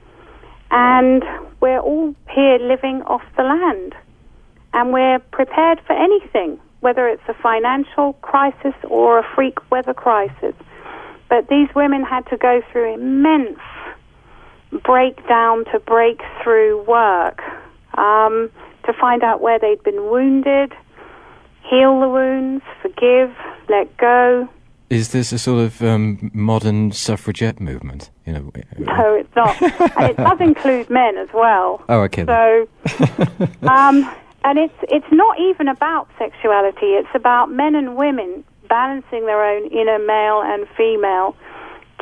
[0.75, 1.23] And
[1.61, 3.93] we're all here living off the land.
[4.73, 10.55] And we're prepared for anything, whether it's a financial crisis or a freak weather crisis.
[11.29, 13.59] But these women had to go through immense
[14.83, 17.39] breakdown to breakthrough work
[17.95, 18.49] um,
[18.85, 20.73] to find out where they'd been wounded,
[21.69, 23.31] heal the wounds, forgive,
[23.69, 24.49] let go.
[24.93, 28.11] Is this a sort of um, modern suffragette movement?
[28.25, 28.51] You know.
[28.77, 29.61] No, it's not.
[29.97, 31.83] and it does include men as well.
[31.89, 32.25] Oh, okay.
[32.25, 32.67] So,
[33.67, 34.09] um,
[34.43, 36.93] and it's it's not even about sexuality.
[36.93, 41.35] It's about men and women balancing their own inner male and female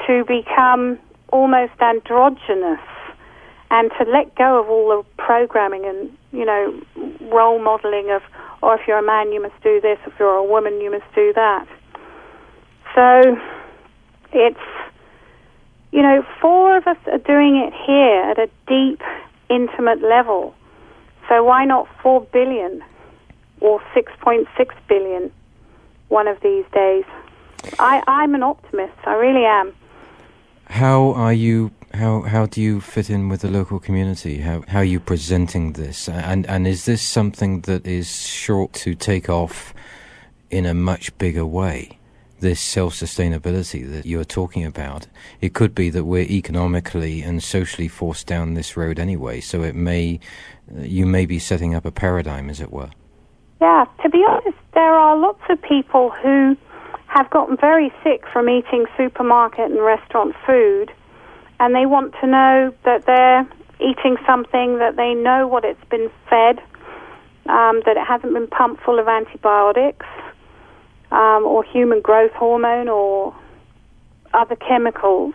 [0.08, 0.99] to become
[1.32, 2.80] almost androgynous
[3.69, 6.82] and to let go of all the programming and you know
[7.32, 8.21] role modeling of,
[8.62, 11.06] or if you're a man you must do this, if you're a woman you must
[11.15, 11.65] do that.
[12.95, 13.38] So,
[14.34, 14.60] it's
[15.91, 19.01] you know, four of us are doing it here at a deep,
[19.49, 20.56] intimate level.
[21.27, 22.84] So why not four billion
[23.60, 24.47] or 6.6
[24.88, 25.32] billion
[26.08, 27.04] one of these days?
[27.77, 28.93] I, I'm an optimist.
[29.06, 29.73] I really am.
[30.65, 31.71] How are you?
[31.93, 34.38] How how do you fit in with the local community?
[34.38, 36.08] How how are you presenting this?
[36.08, 39.73] And and is this something that is sure to take off
[40.49, 42.00] in a much bigger way?
[42.42, 45.06] This self sustainability that you're talking about.
[45.42, 49.42] It could be that we're economically and socially forced down this road anyway.
[49.42, 50.19] So it may
[50.75, 52.89] you may be setting up a paradigm, as it were.
[53.62, 56.58] Yeah, to be honest, there are lots of people who
[57.06, 60.92] have gotten very sick from eating supermarket and restaurant food,
[61.60, 63.48] and they want to know that they're
[63.79, 66.58] eating something that they know what it's been fed,
[67.46, 70.08] um, that it hasn't been pumped full of antibiotics
[71.12, 73.36] um, or human growth hormone or
[74.34, 75.34] other chemicals.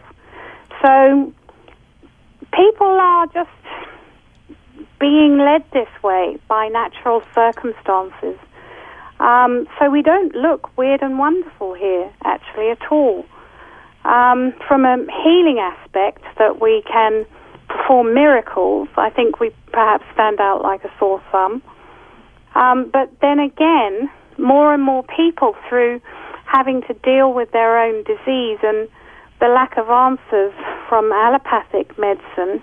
[0.82, 1.32] So
[2.52, 3.50] people are just
[4.98, 8.38] being led this way by natural circumstances.
[9.20, 13.24] Um, so we don't look weird and wonderful here, actually, at all.
[14.04, 17.26] Um, from a healing aspect, that we can
[17.68, 21.62] perform miracles, I think we perhaps stand out like a sore thumb.
[22.54, 24.08] Um, but then again,
[24.38, 26.00] more and more people, through
[26.44, 28.88] having to deal with their own disease and
[29.40, 30.54] the lack of answers
[30.88, 32.62] from allopathic medicine,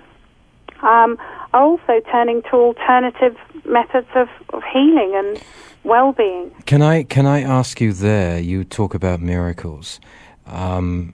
[0.82, 1.18] um,
[1.54, 5.42] are also turning to alternative methods of, of healing and
[5.84, 6.52] well-being.
[6.66, 8.40] Can I can I ask you there?
[8.40, 10.00] You talk about miracles.
[10.46, 11.14] Um,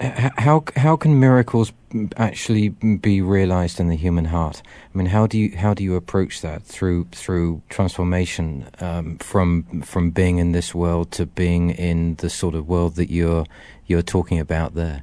[0.00, 1.72] how how can miracles
[2.16, 4.62] actually be realized in the human heart?
[4.94, 9.82] I mean, how do you how do you approach that through through transformation um, from
[9.82, 13.44] from being in this world to being in the sort of world that you're
[13.86, 15.02] you're talking about there?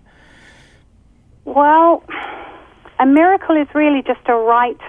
[1.45, 2.03] Well,
[2.99, 4.79] a miracle is really just a right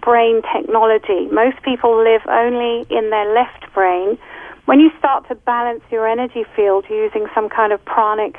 [0.00, 1.28] brain technology.
[1.30, 4.18] Most people live only in their left brain.
[4.64, 8.36] When you start to balance your energy field using some kind of pranic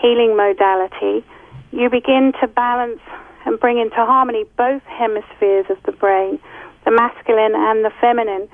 [0.00, 1.24] healing modality,
[1.74, 3.00] you begin to balance
[3.44, 6.38] and bring into harmony both hemispheres of the brain,
[6.84, 8.48] the masculine and the feminine.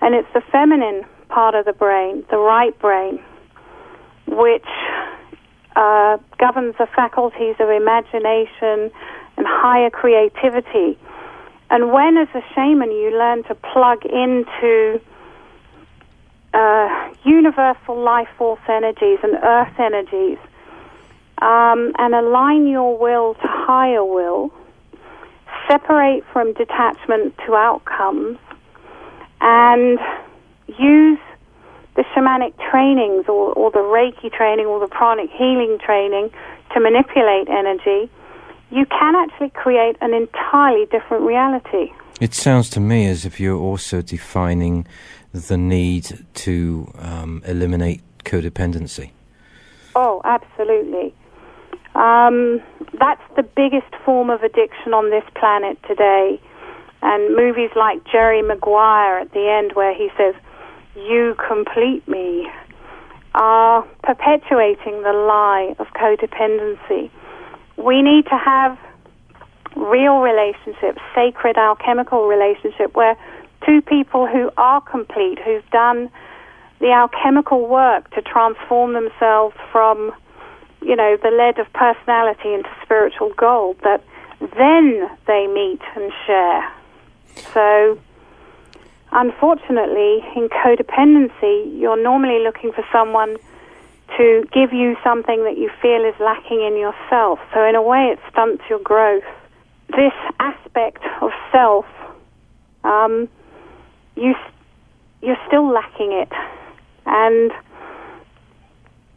[0.00, 3.20] And it's the feminine part of the brain, the right brain,
[4.26, 4.66] which
[5.76, 8.90] uh, governs the faculties of imagination
[9.36, 10.98] and higher creativity.
[11.70, 15.00] And when, as a shaman, you learn to plug into
[16.52, 20.38] uh, universal life force energies and earth energies,
[21.40, 24.52] um, and align your will to higher will,
[25.68, 28.38] separate from detachment to outcomes,
[29.40, 29.98] and
[30.66, 31.18] use
[31.96, 36.30] the shamanic trainings or, or the Reiki training or the pranic healing training
[36.72, 38.10] to manipulate energy,
[38.70, 41.92] you can actually create an entirely different reality.
[42.20, 44.86] It sounds to me as if you're also defining
[45.32, 49.10] the need to um, eliminate codependency.
[49.94, 51.14] Oh, absolutely.
[51.94, 52.62] Um,
[52.98, 56.40] that's the biggest form of addiction on this planet today.
[57.02, 60.34] And movies like Jerry Maguire at the end, where he says,
[60.94, 62.48] You complete me,
[63.34, 67.10] are perpetuating the lie of codependency.
[67.76, 68.78] We need to have
[69.76, 73.16] real relationships, sacred alchemical relationship, where
[73.64, 76.10] two people who are complete, who've done
[76.80, 80.12] the alchemical work to transform themselves from
[80.82, 84.02] you know, the lead of personality into spiritual gold, that
[84.40, 86.72] then they meet and share.
[87.52, 87.98] So,
[89.12, 93.36] unfortunately, in codependency, you're normally looking for someone
[94.16, 97.38] to give you something that you feel is lacking in yourself.
[97.52, 99.24] So, in a way, it stunts your growth.
[99.88, 101.86] This aspect of self,
[102.84, 103.28] um,
[104.16, 104.34] you,
[105.20, 106.32] you're still lacking it.
[107.06, 107.52] And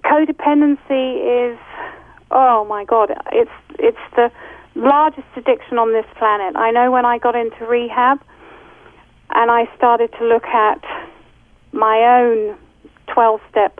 [0.04, 1.60] codependency is
[2.32, 4.32] oh my god it's it's the
[4.76, 6.56] largest addiction on this planet.
[6.56, 8.20] I know when i got into rehab
[9.30, 10.84] and i started to look at
[11.72, 12.58] my own
[13.14, 13.80] 12 step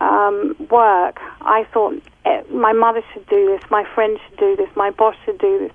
[0.00, 4.68] um, work i thought eh, my mother should do this my friend should do this
[4.76, 5.72] my boss should do this.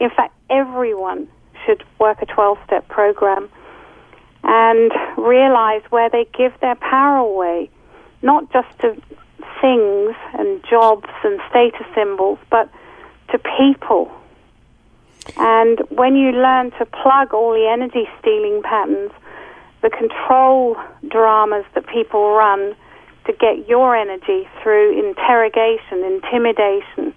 [0.00, 1.28] In fact everyone
[1.66, 3.48] should work a 12 step program
[4.42, 7.70] and realize where they give their power away
[8.22, 8.94] not just to
[9.60, 12.70] things and jobs and status symbols, but
[13.30, 14.10] to people.
[15.36, 19.12] And when you learn to plug all the energy stealing patterns,
[19.82, 20.76] the control
[21.08, 22.74] dramas that people run
[23.26, 27.14] to get your energy through interrogation, intimidation,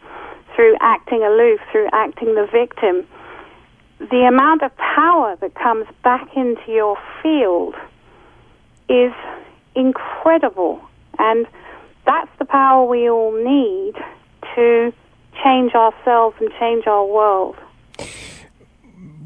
[0.55, 3.07] through acting aloof, through acting the victim,
[3.99, 7.75] the amount of power that comes back into your field
[8.89, 9.13] is
[9.75, 10.81] incredible.
[11.19, 11.45] And
[12.05, 13.93] that's the power we all need
[14.55, 14.93] to
[15.43, 17.55] change ourselves and change our world.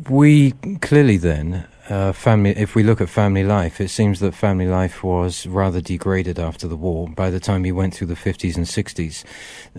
[0.10, 4.68] We clearly then uh, family, if we look at family life, it seems that family
[4.68, 7.08] life was rather degraded after the war.
[7.08, 9.24] By the time you went through the 50s and 60s,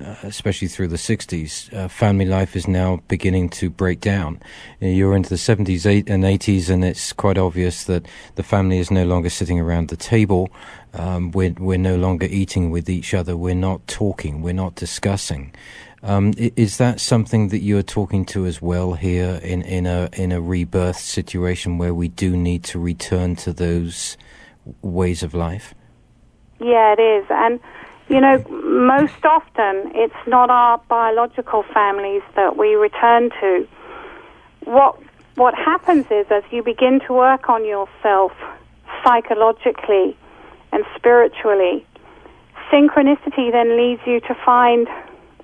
[0.00, 4.40] uh, especially through the 60s, uh, family life is now beginning to break down.
[4.82, 8.06] Uh, you're into the 70s eight, and 80s, and it's quite obvious that
[8.36, 10.48] the family is no longer sitting around the table.
[10.94, 13.36] Um, we're, we're no longer eating with each other.
[13.36, 14.40] We're not talking.
[14.40, 15.54] We're not discussing.
[16.03, 20.30] Um, is that something that you're talking to as well here in, in a in
[20.30, 24.16] a rebirth situation where we do need to return to those
[24.80, 25.74] ways of life?
[26.61, 27.61] Yeah, it is, and
[28.09, 33.68] You know, most often it's not our biological families that we return to.
[34.64, 34.99] What
[35.34, 38.32] what happens is as you begin to work on yourself
[39.05, 40.16] psychologically
[40.72, 41.86] and spiritually,
[42.72, 44.88] synchronicity then leads you to find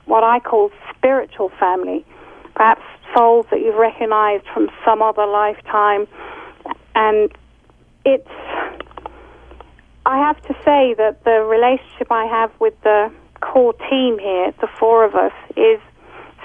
[0.07, 2.05] what I call spiritual family,
[2.55, 2.83] perhaps
[3.15, 6.07] souls that you've recognized from some other lifetime.
[6.95, 7.31] And
[8.05, 8.29] it's,
[10.07, 14.69] I have to say that the relationship I have with the core team here, the
[14.79, 15.81] four of us, is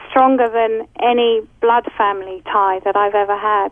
[0.10, 3.70] stronger than any blood family tie that I've ever had.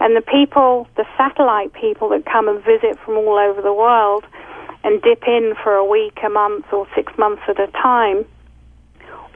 [0.00, 4.24] And the people, the satellite people that come and visit from all over the world
[4.82, 8.24] and dip in for a week, a month, or six months at a time,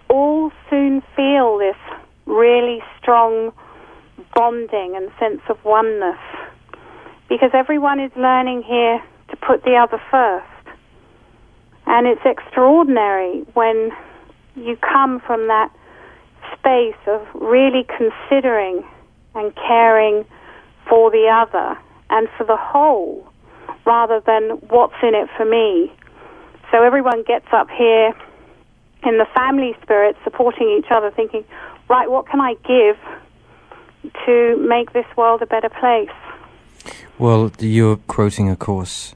[0.08, 1.76] all soon feel this
[2.26, 3.52] really strong
[4.34, 6.18] bonding and sense of oneness
[7.28, 10.46] because everyone is learning here to put the other first.
[11.86, 13.90] And it's extraordinary when
[14.56, 15.70] you come from that
[16.56, 18.84] space of really considering
[19.34, 20.24] and caring
[20.88, 21.78] for the other
[22.10, 23.26] and for the whole
[23.84, 25.92] rather than what's in it for me.
[26.70, 28.12] So everyone gets up here
[29.06, 31.44] in the family spirit, supporting each other, thinking,
[31.88, 32.98] right, what can I give
[34.26, 36.10] to make this world a better place?
[37.18, 39.14] Well, you're quoting, of course,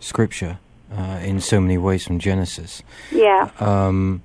[0.00, 0.58] scripture
[0.92, 2.82] uh, in so many ways from Genesis.
[3.10, 3.50] Yeah.
[3.58, 4.22] Um,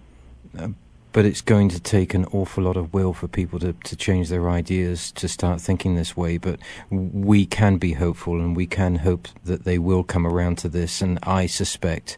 [1.13, 4.29] but it's going to take an awful lot of will for people to, to change
[4.29, 6.37] their ideas to start thinking this way.
[6.37, 6.59] But
[6.89, 11.01] we can be hopeful and we can hope that they will come around to this.
[11.01, 12.17] And I suspect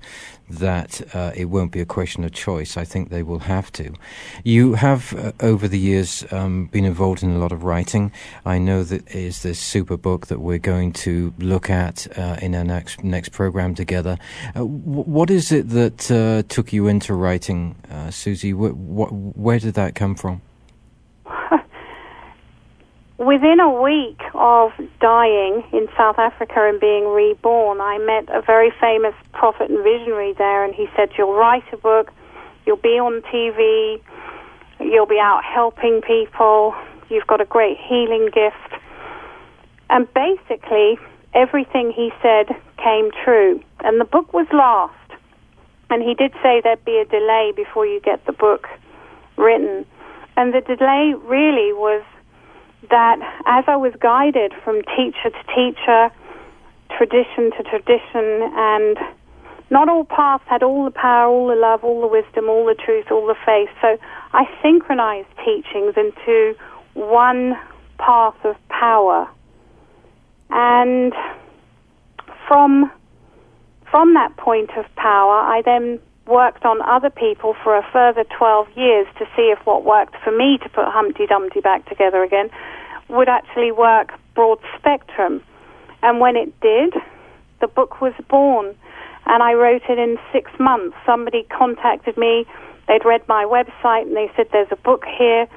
[0.50, 2.78] that uh, it won't be a question of choice.
[2.78, 3.94] I think they will have to.
[4.44, 8.12] You have, uh, over the years, um, been involved in a lot of writing.
[8.46, 12.56] I know that is this super book that we're going to look at uh, in
[12.56, 14.18] our next next program together.
[14.50, 18.52] Uh, w- what is it that uh, took you into writing, uh, Susie?
[18.52, 20.42] Wh- wh- where did that come from?
[23.18, 28.72] Within a week of dying in South Africa and being reborn, I met a very
[28.80, 32.12] famous prophet and visionary there, and he said, You'll write a book,
[32.66, 34.02] you'll be on TV,
[34.80, 36.76] you'll be out helping people,
[37.10, 38.82] you've got a great healing gift.
[39.90, 40.98] And basically,
[41.34, 42.48] everything he said
[42.78, 43.62] came true.
[43.82, 44.94] And the book was last.
[45.90, 48.68] And he did say there'd be a delay before you get the book
[49.38, 49.86] written.
[50.36, 52.04] And the delay really was
[52.90, 56.12] that as I was guided from teacher to teacher,
[56.98, 58.98] tradition to tradition, and
[59.70, 62.76] not all paths had all the power, all the love, all the wisdom, all the
[62.76, 63.70] truth, all the faith.
[63.82, 63.98] So
[64.34, 66.56] I synchronized teachings into
[66.94, 67.56] one
[67.98, 69.28] path of power.
[70.50, 71.14] And
[72.48, 72.92] from
[73.90, 78.68] from that point of power, I then worked on other people for a further 12
[78.76, 82.50] years to see if what worked for me to put Humpty Dumpty back together again
[83.10, 85.44] would actually work broad spectrum.
[86.02, 86.94] And when it did,
[87.62, 88.76] the book was born.
[89.28, 90.96] And I wrote it in six months.
[91.06, 92.46] Somebody contacted me.
[92.88, 95.48] They'd read my website and they said, There's a book here.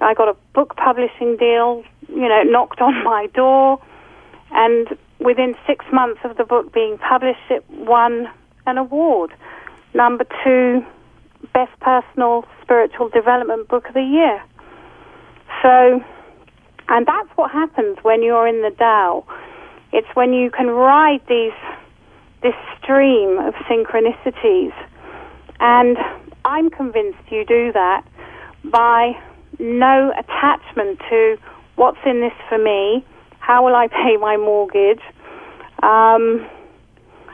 [0.00, 3.80] I got a book publishing deal, you know, knocked on my door.
[4.50, 4.88] And
[5.18, 8.28] within six months of the book being published, it won
[8.66, 9.32] an award
[9.94, 10.84] number two
[11.52, 14.42] best personal spiritual development book of the year.
[15.62, 16.02] So,
[16.88, 19.24] and that's what happens when you're in the Tao.
[19.92, 21.52] It's when you can ride these
[22.42, 24.72] this stream of synchronicities,
[25.58, 25.98] and
[26.44, 28.02] I'm convinced you do that
[28.64, 29.12] by
[29.58, 31.36] no attachment to
[31.76, 33.04] what's in this for me,
[33.40, 35.02] how will I pay my mortgage,
[35.82, 36.46] um,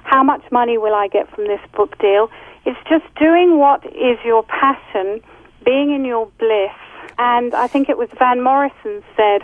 [0.07, 2.31] how much money will I get from this book deal.
[2.65, 5.21] It's just doing what is your passion,
[5.65, 6.71] being in your bliss.
[7.19, 9.43] And I think it was Van Morrison said,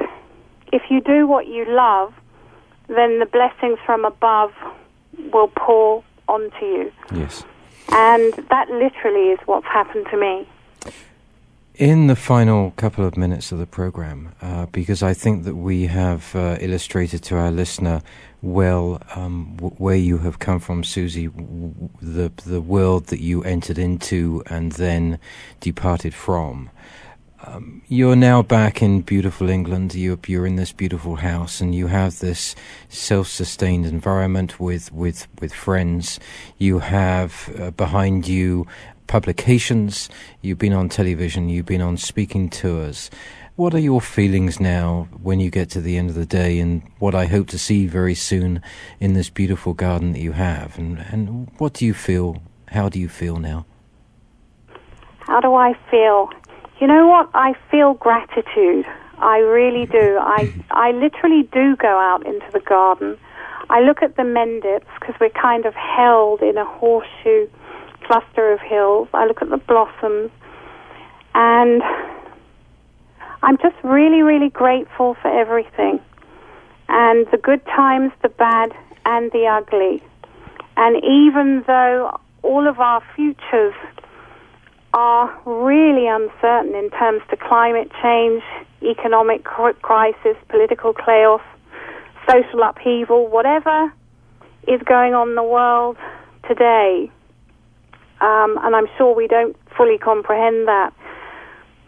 [0.73, 2.15] if you do what you love,
[2.89, 4.53] then the blessings from above
[5.33, 6.93] will pour onto you.
[7.13, 7.45] Yes.
[7.91, 10.49] And that literally is what's happened to me.
[11.83, 15.87] In the final couple of minutes of the program, uh, because I think that we
[15.87, 18.03] have uh, illustrated to our listener
[18.41, 23.43] well um, w- where you have come from, Susie, w- the the world that you
[23.43, 25.19] entered into and then
[25.59, 26.71] departed from.
[27.45, 29.93] Um, you're now back in beautiful England.
[29.97, 32.55] You're, you're in this beautiful house, and you have this
[32.91, 36.21] self-sustained environment with with with friends.
[36.59, 38.69] You have uh, behind you
[39.13, 40.09] publications.
[40.41, 41.51] You've been on television.
[41.51, 43.11] You've been on speaking tours.
[43.57, 46.83] What are your feelings now when you get to the end of the day and
[46.99, 48.63] what I hope to see very soon
[49.01, 50.79] in this beautiful garden that you have?
[50.79, 53.67] And, and what do you feel How do you feel now?
[55.19, 56.31] How do I feel?
[56.81, 57.29] You know what?
[57.35, 58.87] I feel gratitude.
[59.19, 60.17] I really do.
[60.39, 63.19] I I literally do go out into the garden.
[63.69, 67.47] I look at the Mendips because we're kind of held in a horseshoe
[68.07, 69.09] cluster of hills.
[69.13, 70.31] I look at the blossoms,
[71.35, 71.83] and
[73.43, 76.01] I'm just really, really grateful for everything,
[76.89, 78.73] and the good times, the bad,
[79.05, 80.03] and the ugly.
[80.77, 83.75] And even though all of our futures
[84.95, 88.43] are really uncertain in terms to climate change,
[88.83, 91.41] economic crisis, political chaos,
[92.29, 93.93] social upheaval, whatever
[94.69, 95.97] is going on in the world
[96.49, 97.11] today.
[98.23, 100.93] Um, and I'm sure we don't fully comprehend that.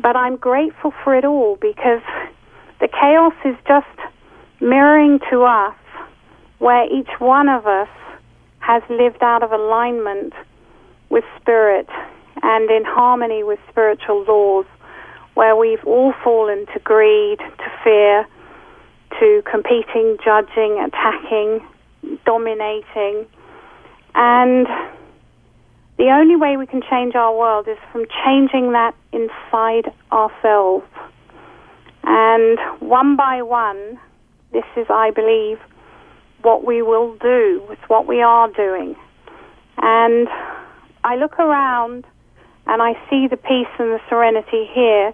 [0.01, 2.03] But I'm grateful for it all because
[2.81, 3.87] the chaos is just
[4.61, 5.77] mirroring to us
[6.59, 7.89] where each one of us
[8.59, 10.33] has lived out of alignment
[11.11, 11.89] with spirit
[12.43, 14.67] and in harmony with spiritual laws,
[15.35, 18.27] where we've all fallen to greed, to fear,
[19.21, 21.61] to competing, judging, attacking,
[22.25, 23.27] dominating.
[24.15, 24.67] And
[25.97, 30.87] the only way we can change our world is from changing that inside ourselves.
[32.03, 33.99] And one by one,
[34.53, 35.59] this is, I believe,
[36.43, 38.97] what we will do with what we are doing.
[39.79, 40.29] And
[41.05, 42.05] I look around
[42.67, 45.13] and I see the peace and the serenity here,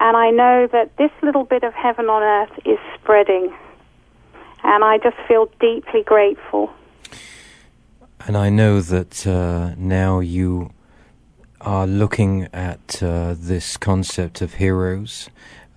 [0.00, 3.54] and I know that this little bit of heaven on earth is spreading.
[4.62, 6.70] And I just feel deeply grateful.
[8.26, 10.70] And I know that uh, now you
[11.60, 15.28] are looking at uh, this concept of heroes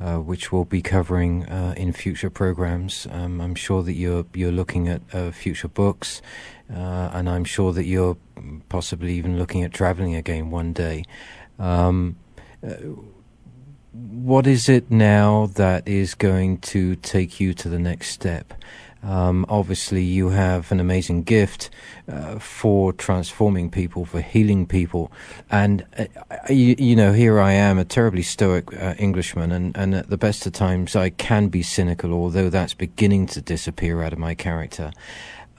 [0.04, 3.08] uh, which we'll be covering uh, in future programs.
[3.10, 6.22] Um, I'm sure that you're you're looking at uh, future books,
[6.70, 8.18] uh, and I'm sure that you're
[8.68, 11.06] possibly even looking at traveling again one day.
[11.58, 12.18] Um,
[13.92, 18.54] what is it now that is going to take you to the next step?
[19.04, 21.70] Um, obviously, you have an amazing gift
[22.08, 25.12] uh, for transforming people, for healing people.
[25.52, 26.06] And, uh,
[26.50, 30.18] you, you, know, here I am, a terribly stoic uh, Englishman, and, and at the
[30.18, 34.36] best of times I can be cynical, although that's beginning to disappear out of my
[34.36, 34.92] character.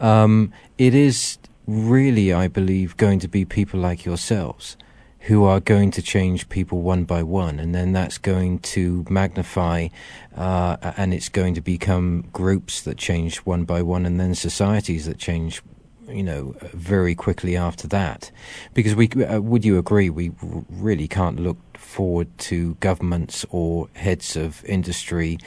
[0.00, 4.76] Um, it is really, I believe, going to be people like yourselves
[5.24, 9.88] who are going to change people one by one, and then that's going to magnify,
[10.36, 15.06] uh, and it's going to become groups that change one by one, and then societies
[15.06, 15.62] that change,
[16.08, 18.30] you know, very quickly after that.
[18.74, 20.30] Because we, uh, would you agree, we
[20.68, 25.38] really can't look forward to governments or heads of industry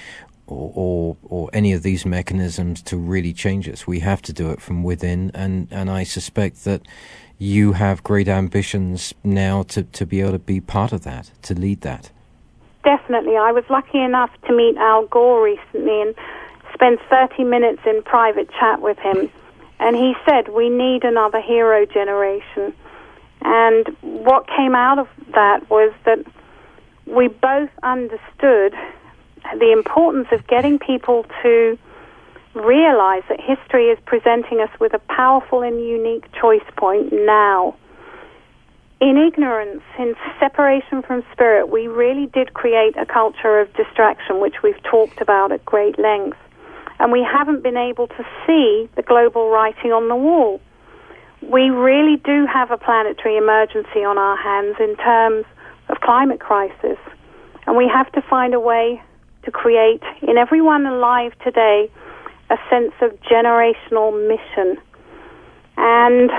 [0.47, 3.85] or, or, or any of these mechanisms to really change us.
[3.85, 6.81] We have to do it from within, and and I suspect that
[7.37, 11.53] you have great ambitions now to, to be able to be part of that, to
[11.53, 12.11] lead that.
[12.83, 13.37] Definitely.
[13.37, 16.15] I was lucky enough to meet Al Gore recently and
[16.73, 19.29] spend 30 minutes in private chat with him.
[19.79, 22.73] And he said, We need another hero generation.
[23.41, 26.25] And what came out of that was that
[27.05, 28.73] we both understood
[29.59, 31.77] the importance of getting people to
[32.57, 37.75] realize that history is presenting us with a powerful and unique choice point now.
[38.99, 44.55] In ignorance, in separation from spirit, we really did create a culture of distraction, which
[44.63, 46.37] we've talked about at great length.
[46.99, 50.59] And we haven't been able to see the global writing on the wall.
[51.43, 55.45] We really do have a planetary emergency on our hands in terms
[55.89, 56.97] of climate crisis.
[57.67, 58.99] And we have to find a way
[59.43, 61.91] to create in everyone alive today
[62.49, 64.77] a sense of generational mission.
[65.77, 66.31] And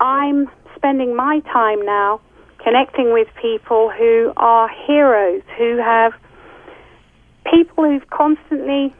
[0.00, 2.20] I'm spending my time now
[2.58, 6.12] connecting with people who are heroes, who have
[7.50, 8.94] people who've constantly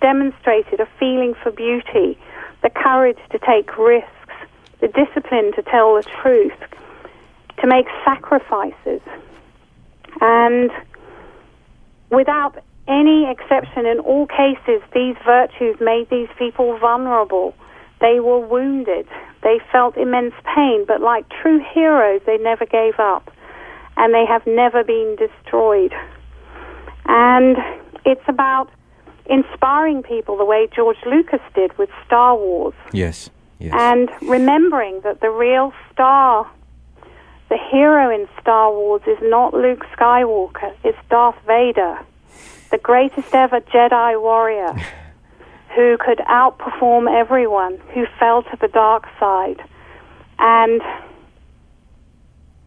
[0.00, 2.18] demonstrated a feeling for beauty,
[2.62, 4.10] the courage to take risks,
[4.80, 6.58] the discipline to tell the truth,
[7.60, 9.00] to make sacrifices.
[10.20, 10.70] And
[12.10, 17.54] without any exception, in all cases, these virtues made these people vulnerable.
[18.00, 19.06] They were wounded.
[19.42, 23.30] They felt immense pain, but like true heroes, they never gave up.
[23.96, 25.94] And they have never been destroyed.
[27.06, 27.56] And
[28.04, 28.70] it's about
[29.26, 32.74] inspiring people the way George Lucas did with Star Wars.
[32.92, 33.72] Yes, yes.
[33.74, 36.50] And remembering that the real star,
[37.48, 41.98] the hero in Star Wars, is not Luke Skywalker, it's Darth Vader
[42.74, 44.72] the greatest ever Jedi warrior
[45.76, 49.62] who could outperform everyone, who fell to the dark side.
[50.40, 50.82] and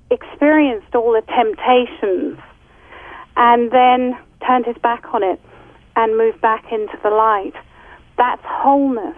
[0.10, 2.39] experienced all the temptations
[3.36, 5.41] and then turned his back on it
[5.97, 7.53] and moved back into the light.
[8.18, 9.18] That's wholeness.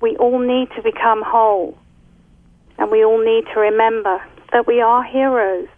[0.00, 1.78] We all need to become whole.
[2.78, 4.20] And we all need to remember
[4.50, 5.68] that we are heroes.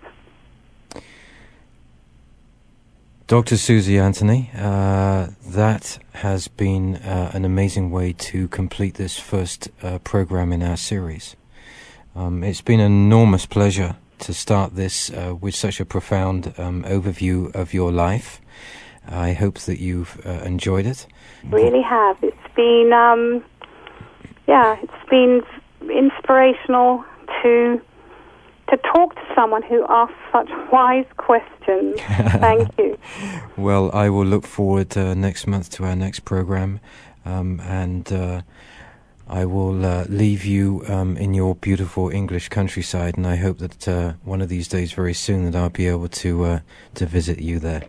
[3.29, 3.59] Dr.
[3.59, 9.99] Susie Anthony, uh, that has been uh, an amazing way to complete this first uh,
[9.99, 11.37] program in our series.
[12.17, 16.85] Um, it's been an enormous pleasure to start this uh, with such a profound um,
[16.85, 18.41] overview of your life.
[19.07, 21.07] I hope that you've uh, enjoyed it.
[21.51, 22.17] Really have.
[22.23, 23.45] It's been, um,
[24.47, 25.43] yeah, it's been
[25.83, 27.05] inspirational
[27.43, 27.79] to
[28.71, 32.01] to talk to someone who asks such wise questions.
[32.41, 32.99] Thank you.
[33.57, 36.81] well, I will look forward uh, next month to our next program,
[37.25, 38.43] um, and uh,
[39.27, 43.17] I will uh, leave you um, in your beautiful English countryside.
[43.17, 46.09] And I hope that uh, one of these days, very soon, that I'll be able
[46.09, 46.61] to uh,
[46.95, 47.85] to visit you there.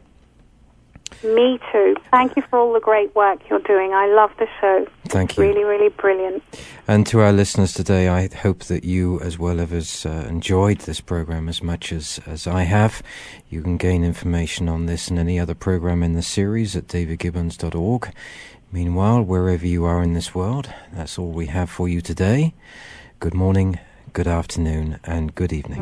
[1.24, 1.96] Me too.
[2.12, 3.94] Thank you for all the great work you're doing.
[3.94, 4.88] I love the show.
[5.08, 5.44] Thank you.
[5.44, 6.44] Really, really brilliant.
[6.88, 11.02] And to our listeners today, I hope that you, as well as uh, enjoyed this
[11.02, 13.04] program as much as, as I have.
[13.50, 18.14] You can gain information on this and any other program in the series at davidgibbons.org.
[18.72, 22.54] Meanwhile, wherever you are in this world, that's all we have for you today.
[23.20, 23.80] Good morning,
[24.14, 25.82] good afternoon, and good evening.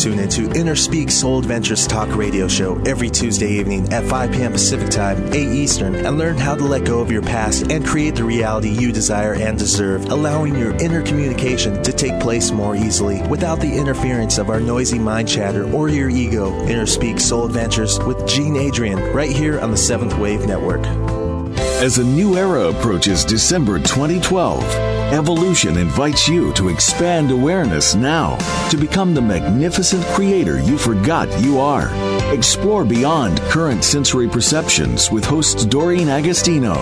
[0.00, 4.52] Tune into Inner Speak Soul Adventures Talk radio show every Tuesday evening at 5 p.m.
[4.52, 8.14] Pacific Time, 8 Eastern, and learn how to let go of your past and create
[8.14, 13.20] the reality you desire and deserve, allowing your inner communication to take place more easily
[13.28, 16.50] without the interference of our noisy mind chatter or your ego.
[16.66, 21.19] Inner Speak Soul Adventures with Gene Adrian, right here on the Seventh Wave Network.
[21.80, 24.62] As a new era approaches December 2012,
[25.14, 28.36] Evolution invites you to expand awareness now
[28.68, 31.88] to become the magnificent creator you forgot you are.
[32.34, 36.74] Explore beyond current sensory perceptions with host Doreen Agostino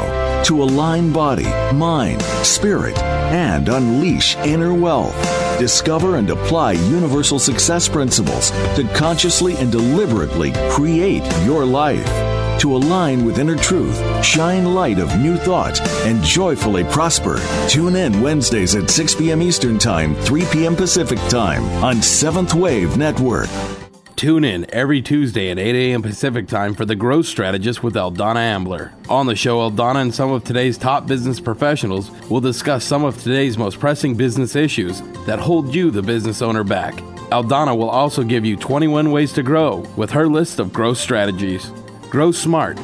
[0.43, 5.15] to align body, mind, spirit, and unleash inner wealth.
[5.61, 12.28] Discover and apply universal success principles to consciously and deliberately create your life
[12.59, 17.41] to align with inner truth, shine light of new thought, and joyfully prosper.
[17.69, 19.43] Tune in Wednesdays at 6 p.m.
[19.43, 20.77] Eastern Time, 3 p.m.
[20.77, 23.49] Pacific Time on Seventh Wave Network.
[24.19, 26.03] Tune in every Tuesday at 8 a.m.
[26.03, 28.93] Pacific Time for The Growth Strategist with Eldonna Ambler.
[29.09, 33.23] On the show, Eldonna and some of today's top business professionals will discuss some of
[33.23, 36.95] today's most pressing business issues that hold you, the business owner, back.
[37.31, 41.71] Eldonna will also give you 21 ways to grow with her list of growth strategies.
[42.11, 42.79] Grow smart,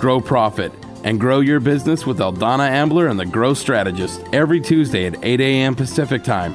[0.00, 0.72] grow profit,
[1.04, 5.40] and grow your business with Eldonna Ambler and the Growth Strategist every Tuesday at 8
[5.40, 5.76] a.m.
[5.76, 6.54] Pacific Time,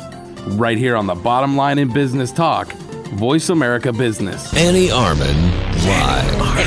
[0.58, 2.74] right here on the Bottom Line in Business Talk,
[3.14, 4.54] Voice America Business.
[4.54, 5.69] Annie Arman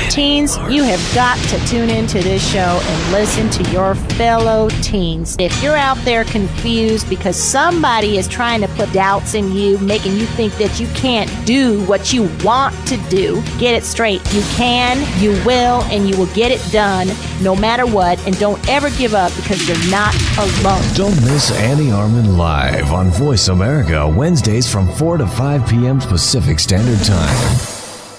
[0.09, 5.35] Teens, you have got to tune into this show and listen to your fellow teens.
[5.39, 10.13] If you're out there confused because somebody is trying to put doubts in you, making
[10.13, 14.21] you think that you can't do what you want to do, get it straight.
[14.33, 17.07] You can, you will, and you will get it done
[17.41, 18.23] no matter what.
[18.27, 20.83] And don't ever give up because you're not alone.
[20.95, 25.99] Don't miss Annie Arman live on Voice America Wednesdays from 4 to 5 p.m.
[25.99, 27.72] Pacific Standard Time.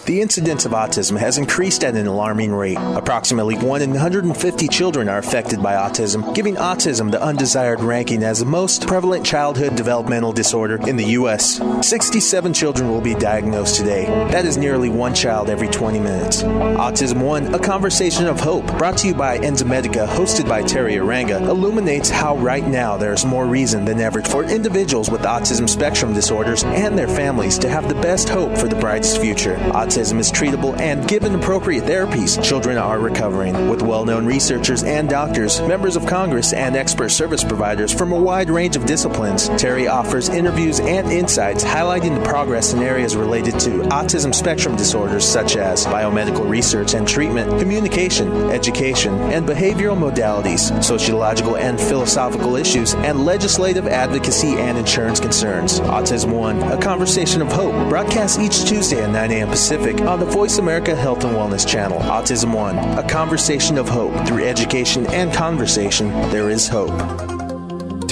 [0.07, 2.77] The incidence of autism has increased at an alarming rate.
[2.77, 8.41] Approximately 1 in 150 children are affected by autism, giving autism the undesired ranking as
[8.41, 11.59] the most prevalent childhood developmental disorder in the U.S.
[11.81, 14.05] 67 children will be diagnosed today.
[14.31, 16.43] That is nearly one child every 20 minutes.
[16.43, 21.41] Autism One, a conversation of hope, brought to you by Enzymedica, hosted by Teri Arranga,
[21.49, 26.13] illuminates how right now there is more reason than ever for individuals with autism spectrum
[26.13, 29.57] disorders and their families to have the best hope for the brightest future.
[29.73, 33.69] Autism is treatable and given appropriate therapies, children are recovering.
[33.69, 38.19] With well known researchers and doctors, members of Congress, and expert service providers from a
[38.19, 43.61] wide range of disciplines, Teri offers interviews and insights highlighting the progress in areas related
[43.61, 50.83] to autism spectrum disorders such as biomedical research and treatment, communication, education, and behavioral modalities,
[50.83, 55.79] sociological and philosophical issues, and legislative advocacy and insurance concerns.
[55.81, 59.49] Autism One, a conversation of hope, broadcasts each Tuesday at 9 a.m.
[59.49, 61.99] Pacific on the Voice America Health and Wellness channel.
[61.99, 64.27] Autism One, a conversation of hope.
[64.27, 67.34] Through education and conversation, there is hope.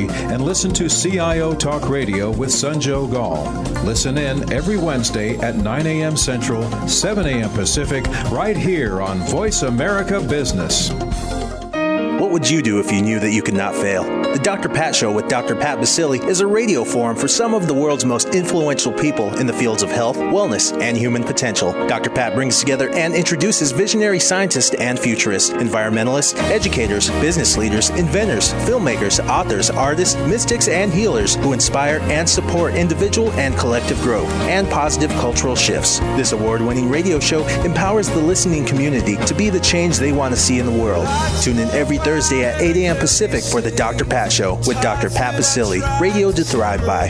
[0.00, 3.44] and listen to CIO Talk Radio with Sanjog Aul.
[3.84, 6.16] Listen in every Wednesday at 9 a.m.
[6.16, 7.50] Central, 7 a.m.
[7.50, 10.90] Pacific, right here on Voice America Business.
[12.20, 14.21] What would you do if you knew that you could not fail?
[14.32, 14.70] The Dr.
[14.70, 15.54] Pat Show with Dr.
[15.54, 19.46] Pat Baccili is a radio forum for some of the world's most influential people in
[19.46, 21.72] the fields of health, wellness, and human potential.
[21.86, 22.08] Dr.
[22.08, 29.22] Pat brings together and introduces visionary scientists and futurists, environmentalists, educators, business leaders, inventors, filmmakers,
[29.28, 35.10] authors, artists, mystics, and healers who inspire and support individual and collective growth and positive
[35.20, 35.98] cultural shifts.
[36.16, 40.32] This award winning radio show empowers the listening community to be the change they want
[40.34, 41.06] to see in the world.
[41.42, 42.96] Tune in every Thursday at 8 a.m.
[42.96, 44.06] Pacific for the Dr.
[44.06, 45.10] Pat Show with Dr.
[45.10, 47.08] Pat Baccili, radio to thrive by.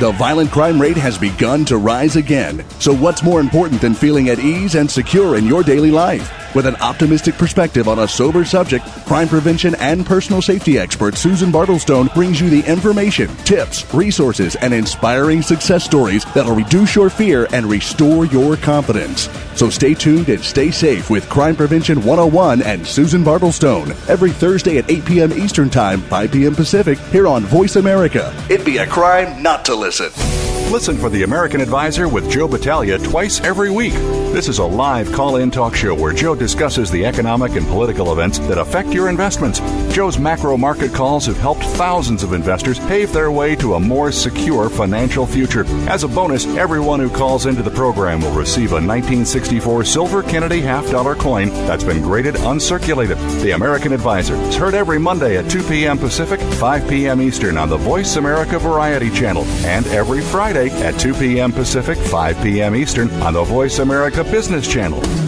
[0.00, 2.64] The violent crime rate has begun to rise again.
[2.80, 6.43] So, what's more important than feeling at ease and secure in your daily life?
[6.54, 11.50] With an optimistic perspective on a sober subject, crime prevention and personal safety expert Susan
[11.50, 17.48] Bartlestone brings you the information, tips, resources, and inspiring success stories that'll reduce your fear
[17.52, 19.28] and restore your confidence.
[19.56, 24.78] So stay tuned and stay safe with Crime Prevention 101 and Susan Bartlestone every Thursday
[24.78, 25.32] at 8 p.m.
[25.32, 26.54] Eastern Time, 5 p.m.
[26.54, 28.32] Pacific, here on Voice America.
[28.48, 30.53] It'd be a crime not to listen.
[30.70, 33.92] Listen for The American Advisor with Joe Battaglia twice every week.
[34.32, 38.12] This is a live call in talk show where Joe discusses the economic and political
[38.12, 39.60] events that affect your investments.
[39.94, 44.10] Joe's macro market calls have helped thousands of investors pave their way to a more
[44.10, 45.64] secure financial future.
[45.88, 50.60] As a bonus, everyone who calls into the program will receive a 1964 silver Kennedy
[50.60, 53.16] half dollar coin that's been graded uncirculated.
[53.42, 55.96] The American Advisor is heard every Monday at 2 p.m.
[55.98, 57.22] Pacific, 5 p.m.
[57.22, 60.22] Eastern on the Voice America Variety Channel, and every
[60.54, 61.50] Friday at 2 p.m.
[61.50, 62.76] Pacific, 5 p.m.
[62.76, 65.23] Eastern on the Voice America Business Channel.